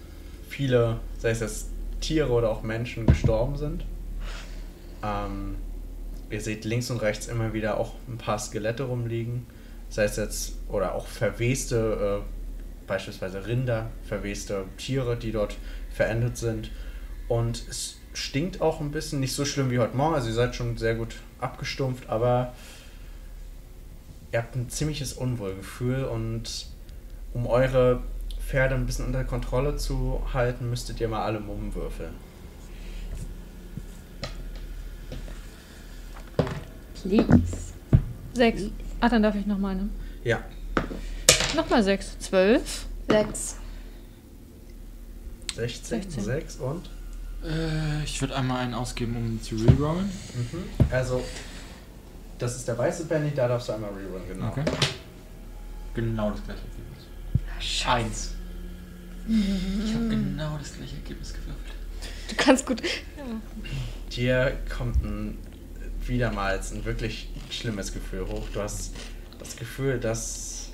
[0.49, 1.69] viele, sei es jetzt
[2.01, 3.85] Tiere oder auch Menschen, gestorben sind.
[5.01, 5.55] Ähm,
[6.29, 9.45] ihr seht links und rechts immer wieder auch ein paar Skelette rumliegen.
[9.89, 12.23] Sei es jetzt, oder auch verweste
[12.87, 15.57] beispielsweise Rinder, verweste Tiere, die dort
[15.93, 16.71] verendet sind.
[17.27, 20.55] Und es stinkt auch ein bisschen, nicht so schlimm wie heute Morgen, also ihr seid
[20.55, 22.53] schon sehr gut abgestumpft, aber
[24.31, 26.67] ihr habt ein ziemliches Unwohlgefühl und
[27.33, 28.01] um eure
[28.39, 32.13] Pferde ein bisschen unter Kontrolle zu halten, müsstet ihr mal alle Mummen würfeln.
[37.07, 37.73] Please.
[38.33, 38.63] Sechs.
[38.99, 39.89] Ah, dann darf ich noch meine.
[40.23, 40.43] Ja,
[41.55, 42.17] Nochmal sechs.
[42.19, 42.85] Zwölf.
[43.07, 43.55] Sechs.
[45.55, 46.23] 16, 16.
[46.23, 46.89] 6 und?
[47.43, 50.05] Äh, ich würde einmal einen ausgeben, um zu rerollen.
[50.05, 50.63] Mhm.
[50.91, 51.23] Also,
[52.39, 54.47] das ist der weiße Penny, da darfst du einmal rerollen, genau.
[54.49, 54.65] Okay.
[55.93, 57.85] Genau das gleiche Ergebnis.
[57.87, 58.31] Eins.
[59.27, 61.73] Ich habe genau das gleiche Ergebnis gewürfelt.
[62.29, 62.81] Du kannst gut.
[64.11, 65.37] Dir kommt ein,
[66.07, 68.47] wiedermals ein wirklich schlimmes Gefühl hoch.
[68.53, 68.95] Du hast
[69.39, 70.69] das Gefühl, dass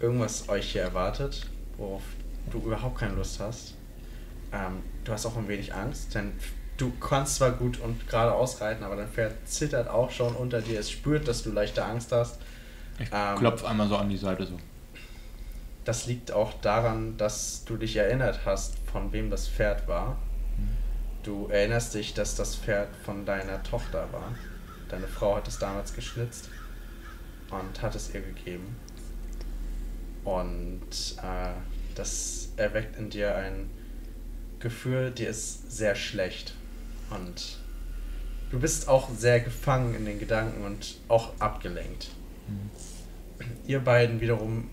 [0.00, 1.46] irgendwas euch hier erwartet,
[1.76, 2.02] worauf
[2.50, 3.74] du überhaupt keine Lust hast.
[4.52, 6.32] Ähm, du hast auch ein wenig Angst, denn
[6.76, 10.80] du kannst zwar gut und gerade ausreiten, aber dein Pferd zittert auch schon unter dir.
[10.80, 12.38] Es spürt, dass du leichte Angst hast.
[12.98, 13.36] Ich Ähm.
[13.36, 14.58] klopf einmal so an die Seite so.
[15.84, 20.18] Das liegt auch daran, dass du dich erinnert hast, von wem das Pferd war.
[21.28, 24.34] Du erinnerst dich, dass das Pferd von deiner Tochter war.
[24.88, 26.48] Deine Frau hat es damals geschnitzt
[27.50, 28.76] und hat es ihr gegeben.
[30.24, 30.88] Und
[31.22, 31.50] äh,
[31.94, 33.68] das erweckt in dir ein
[34.58, 36.54] Gefühl, dir ist sehr schlecht.
[37.10, 37.58] Und
[38.50, 42.08] du bist auch sehr gefangen in den Gedanken und auch abgelenkt.
[43.66, 44.70] Ihr beiden wiederum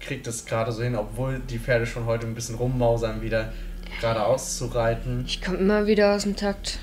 [0.00, 3.52] kriegt es gerade so hin, obwohl die Pferde schon heute ein bisschen rummausern, wieder
[4.00, 5.24] geradeaus zu reiten.
[5.26, 6.78] Ich komme immer wieder aus dem Takt.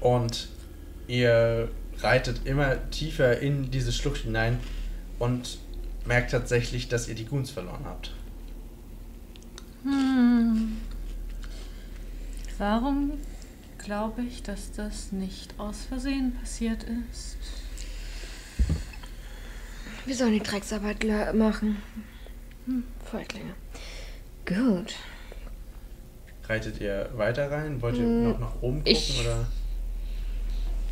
[0.00, 0.48] Und
[1.06, 1.68] ihr
[1.98, 4.58] reitet immer tiefer in diese Schlucht hinein
[5.18, 5.58] und
[6.06, 8.12] merkt tatsächlich, dass ihr die Goons verloren habt.
[9.84, 10.78] Hm.
[12.58, 13.12] Warum
[13.78, 17.36] glaube ich, dass das nicht aus Versehen passiert ist?
[20.06, 21.82] Wir sollen die Drecksarbeit machen.
[22.66, 23.54] Hm, Feiglinge.
[24.46, 24.94] Gut.
[26.50, 27.80] Reitet ihr weiter rein?
[27.80, 28.92] Wollt ihr Hm, noch nach oben gucken?
[28.92, 29.24] ich-?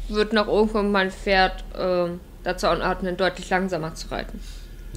[0.09, 4.39] Wird nach oben kommen, mein Pferd ähm, dazu anordnen, deutlich langsamer zu reiten.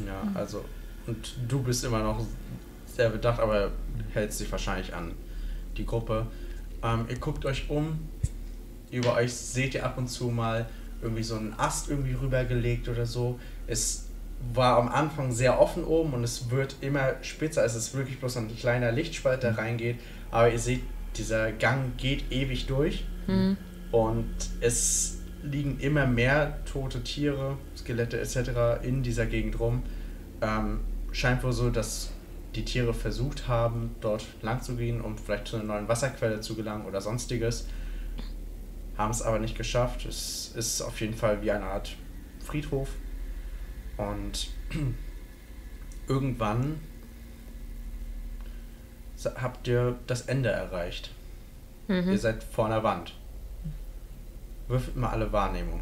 [0.05, 0.63] Ja, also.
[1.07, 2.23] Und du bist immer noch
[2.85, 3.71] sehr bedacht, aber
[4.13, 5.13] hältst dich wahrscheinlich an
[5.77, 6.27] die Gruppe.
[6.83, 8.07] Ähm, ihr guckt euch um.
[8.91, 10.67] Über euch seht ihr ab und zu mal
[11.01, 13.39] irgendwie so einen Ast irgendwie rübergelegt oder so.
[13.65, 14.05] Es
[14.53, 17.65] war am Anfang sehr offen oben und es wird immer spitzer.
[17.65, 19.97] Es ist wirklich bloß ein kleiner Lichtspalt, der reingeht.
[20.31, 20.81] Aber ihr seht,
[21.17, 23.05] dieser Gang geht ewig durch.
[23.91, 28.83] Und es liegen immer mehr tote Tiere, Skelette etc.
[28.83, 29.83] in dieser Gegend rum.
[30.41, 30.79] Ähm,
[31.11, 32.11] scheint wohl so, dass
[32.55, 36.55] die Tiere versucht haben, dort lang zu gehen, um vielleicht zu einer neuen Wasserquelle zu
[36.55, 37.67] gelangen oder sonstiges.
[38.97, 40.05] Haben es aber nicht geschafft.
[40.05, 41.95] Es ist auf jeden Fall wie eine Art
[42.39, 42.89] Friedhof.
[43.97, 44.49] Und
[46.07, 46.79] irgendwann
[49.25, 51.11] habt ihr das Ende erreicht.
[51.87, 53.13] Ihr seid vor einer Wand.
[54.67, 55.81] Würfelt mal alle Wahrnehmung.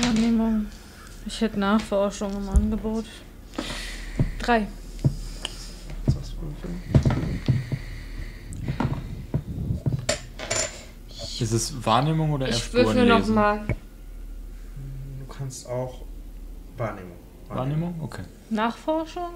[0.00, 0.66] Wahrnehmung.
[1.26, 3.04] Ich hätte Nachforschung im Angebot.
[4.38, 4.66] Drei.
[11.40, 13.34] Ist es Wahrnehmung oder Ich würfel Spuren noch lesen?
[13.34, 13.66] mal.
[13.66, 16.01] Du kannst auch
[16.76, 17.16] Wahrnehmung.
[17.48, 17.94] Wahrnehmung?
[18.02, 18.22] Okay.
[18.50, 19.34] Nachforschung?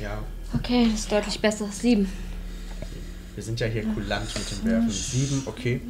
[0.00, 0.22] Ja,
[0.54, 1.66] Okay, das ist deutlich besser.
[1.68, 2.06] Sieben.
[3.34, 4.90] wir sind ja hier kulant mit dem Werfen.
[4.90, 5.80] Sieben, okay.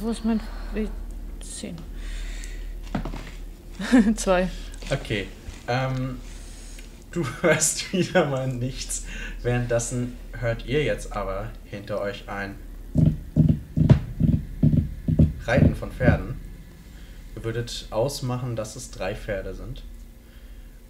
[0.00, 0.40] Wo ist mein
[0.72, 0.88] W?
[1.40, 1.76] Zehn.
[4.16, 4.48] Zwei.
[4.90, 5.28] Okay.
[5.68, 6.18] Ähm,
[7.12, 9.04] du hörst wieder mal nichts.
[9.42, 12.56] Währenddessen hört ihr jetzt aber hinter euch ein
[15.46, 16.40] Reiten von Pferden.
[17.44, 19.82] Ihr würdet ausmachen, dass es drei Pferde sind.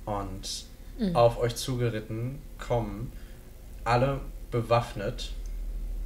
[0.05, 0.67] Und
[1.15, 3.11] auf euch zugeritten kommen
[3.83, 4.21] alle
[4.53, 5.33] bewaffnet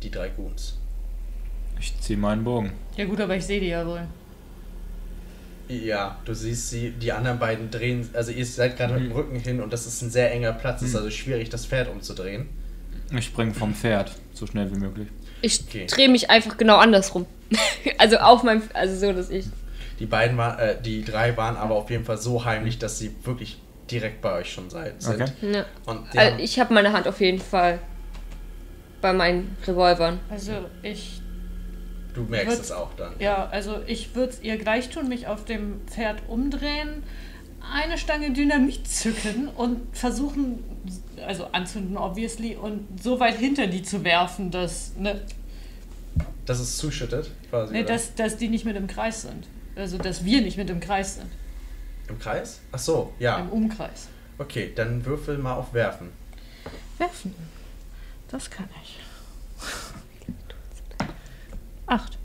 [0.03, 0.79] die drei Goons.
[1.79, 2.73] Ich ziehe meinen Bogen.
[2.97, 4.07] Ja gut, aber ich sehe die ja wohl.
[5.69, 9.39] Ja, du siehst sie, die anderen beiden drehen, also ihr seid gerade mit dem Rücken
[9.39, 12.49] hin und das ist ein sehr enger Platz, es ist also schwierig, das Pferd umzudrehen.
[13.15, 15.09] Ich springe vom Pferd, so schnell wie möglich.
[15.43, 15.87] Ich Okay.
[15.87, 17.27] drehe mich einfach genau andersrum.
[17.99, 19.45] also auf meinem, also so, dass ich.
[19.99, 23.15] Die beiden waren, äh, die drei waren aber auf jeden Fall so heimlich, dass sie
[23.25, 23.59] wirklich
[23.91, 25.23] direkt bei euch schon seid, sind.
[25.23, 25.65] Okay.
[25.87, 27.81] Und die Also ich habe meine Hand auf jeden Fall
[29.01, 30.21] bei meinen Revolvern.
[30.31, 31.21] Also ich.
[32.15, 33.15] du merkst es auch dann.
[33.19, 37.03] Ja, also ich würde es ihr gleich tun, mich auf dem Pferd umdrehen,
[37.73, 40.63] eine Stange Dynamit zücken und versuchen,
[41.27, 45.21] also anzünden obviously, und so weit hinter die zu werfen, dass, ne,
[46.47, 47.73] Dass es zuschüttet, quasi.
[47.73, 49.47] ne, dass, dass die nicht mit im Kreis sind.
[49.79, 51.31] Also dass wir nicht mit im Kreis sind,
[52.09, 52.61] Im Kreis?
[52.73, 53.39] Ach so, ja.
[53.39, 54.09] im Umkreis.
[54.37, 56.09] Okay, dann würfel mal auf Werfen.
[56.99, 57.33] Werfen.
[58.29, 58.99] Das kann ich.
[61.87, 62.19] Acht.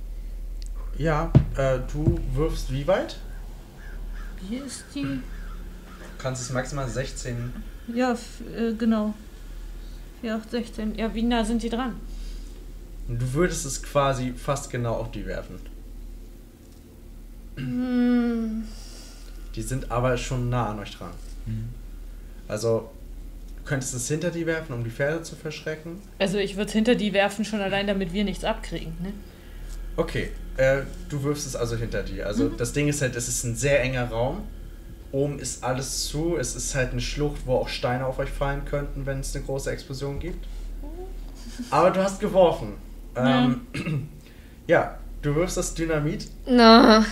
[0.98, 3.18] Ja, äh, du wirfst wie weit?
[4.42, 5.04] Wie ist die?
[5.04, 5.22] Du
[6.18, 7.54] kannst es maximal 16.
[7.94, 8.18] Ja,
[8.58, 9.14] äh, genau.
[10.22, 10.96] 4, 8, 16.
[10.96, 12.00] Ja, wie nah sind die dran?
[13.08, 15.73] Du würdest es quasi fast genau auf die werfen.
[17.58, 18.64] Die
[19.62, 21.12] sind aber schon nah an euch dran.
[22.48, 22.90] Also,
[23.58, 26.02] du könntest es hinter die werfen, um die Pferde zu verschrecken.
[26.20, 29.14] Also ich würde hinter die werfen, schon allein damit wir nichts abkriegen, ne?
[29.96, 32.26] Okay, äh, du wirfst es also hinter dir.
[32.26, 34.44] Also das Ding ist halt, es ist ein sehr enger Raum.
[35.12, 36.38] Oben ist alles zu.
[36.38, 39.46] Es ist halt eine Schlucht, wo auch Steine auf euch fallen könnten, wenn es eine
[39.46, 40.48] große Explosion gibt.
[41.70, 42.74] Aber du hast geworfen.
[43.16, 43.62] Ähm,
[44.68, 47.06] ja, du wirfst das Dynamit Na,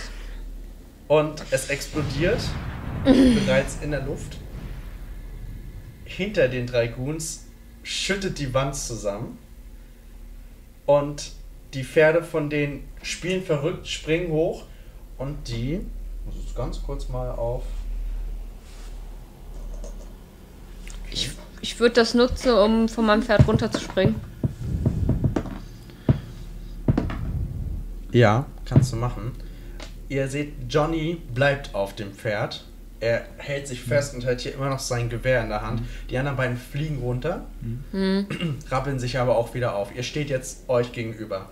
[1.12, 2.40] und es explodiert
[3.04, 4.38] bereits in der Luft.
[6.06, 7.48] Hinter den drei Goons
[7.82, 9.36] schüttet die Wand zusammen
[10.86, 11.32] und
[11.74, 14.64] die Pferde von denen spielen verrückt, springen hoch
[15.18, 17.64] und die, ich muss jetzt ganz kurz mal auf.
[21.10, 24.14] ich, ich würde das nutzen, um von meinem Pferd runterzuspringen.
[28.12, 29.51] Ja, kannst du machen.
[30.12, 32.66] Ihr seht, Johnny bleibt auf dem Pferd.
[33.00, 35.80] Er hält sich fest und hält hier immer noch sein Gewehr in der Hand.
[36.10, 37.46] Die anderen beiden fliegen runter,
[38.70, 39.96] rappeln sich aber auch wieder auf.
[39.96, 41.48] Ihr steht jetzt euch gegenüber.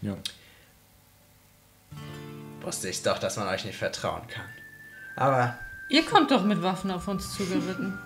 [0.00, 0.16] Ja.
[2.62, 4.46] Wusste ich doch, dass man euch nicht vertrauen kann.
[5.14, 5.58] Aber
[5.90, 7.98] Ihr kommt doch mit Waffen auf uns zugeritten.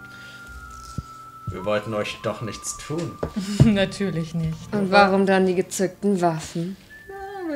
[1.47, 3.17] wir wollten euch doch nichts tun.
[3.65, 4.59] Natürlich nicht.
[4.73, 6.77] Und warum dann die gezückten Waffen?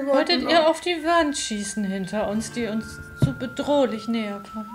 [0.04, 4.68] Wolltet ihr auf die Wand schießen hinter uns, die uns so bedrohlich näher kommt?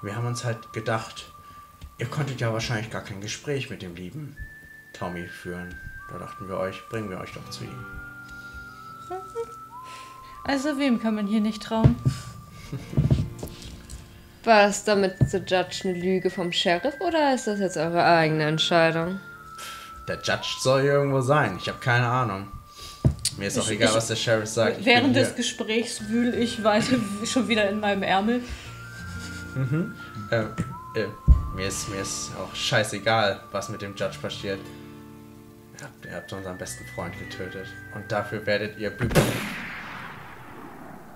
[0.00, 1.32] Wir haben uns halt gedacht,
[1.98, 4.36] ihr konntet ja wahrscheinlich gar kein Gespräch mit dem lieben
[4.92, 5.78] Tommy führen.
[6.10, 7.86] Da dachten wir euch, bringen wir euch doch zu ihm.
[10.44, 11.96] Also wem kann man hier nicht trauen?
[14.44, 18.44] War es damit The Judge eine Lüge vom Sheriff oder ist das jetzt eure eigene
[18.44, 19.20] Entscheidung?
[20.08, 21.56] Der Judge soll hier irgendwo sein.
[21.58, 22.48] Ich habe keine Ahnung.
[23.42, 24.78] Mir ist auch Ich- egal, ich- was der Sheriff sagt.
[24.78, 28.40] Ich Während des Gesprächs wühle ich weiter schon wieder in meinem Ärmel.
[30.30, 31.06] äh, äh,
[31.56, 34.60] mir, ist, mir ist auch scheißegal, was mit dem Judge passiert.
[35.76, 37.66] Ihr habt, ihr habt unseren besten Freund getötet.
[37.96, 38.92] Und dafür werdet ihr.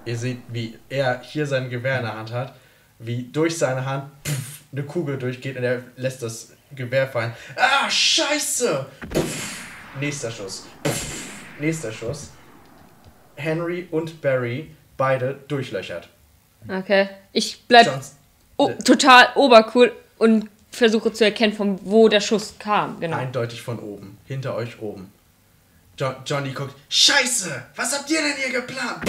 [0.05, 2.57] Ihr seht, wie er hier sein Gewehr in der Hand hat,
[2.99, 7.33] wie durch seine Hand pff, eine Kugel durchgeht und er lässt das Gewehr fallen.
[7.57, 8.85] Ah, scheiße!
[9.15, 9.57] Pff,
[10.01, 10.67] nächster Schuss.
[10.85, 11.16] Pff,
[11.59, 12.31] nächster Schuss.
[13.37, 16.09] Henry und Barry beide durchlöchert.
[16.69, 17.09] Okay.
[17.33, 18.17] Ich bleib Johns,
[18.57, 22.99] o- total obercool und versuche zu erkennen, von wo der Schuss kam.
[23.01, 23.17] Genau.
[23.17, 24.19] Eindeutig von oben.
[24.27, 25.13] Hinter euch oben.
[25.99, 26.75] Jo Johnny guckt.
[26.89, 27.63] Scheiße!
[27.77, 29.03] Was habt ihr denn hier geplant?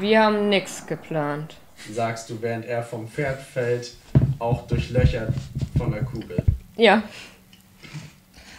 [0.00, 1.56] Wir haben nichts geplant.
[1.92, 3.92] Sagst du, während er vom Pferd fällt,
[4.38, 5.34] auch durchlöchert
[5.76, 6.42] von der Kugel.
[6.76, 7.02] Ja.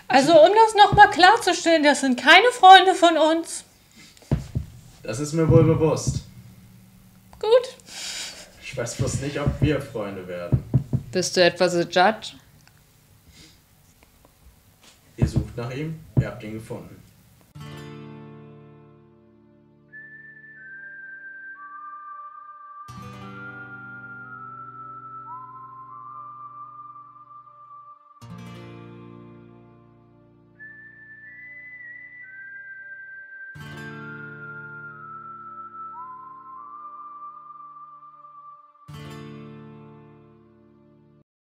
[0.08, 3.64] Also um das nochmal klarzustellen, das sind keine Freunde von uns.
[5.04, 6.24] Das ist mir wohl bewusst.
[7.40, 7.76] Gut.
[8.64, 10.64] Ich weiß bloß nicht, ob wir Freunde werden.
[11.12, 12.34] Bist du etwa The Judge?
[15.18, 16.95] Ihr sucht nach ihm, ihr habt ihn gefunden.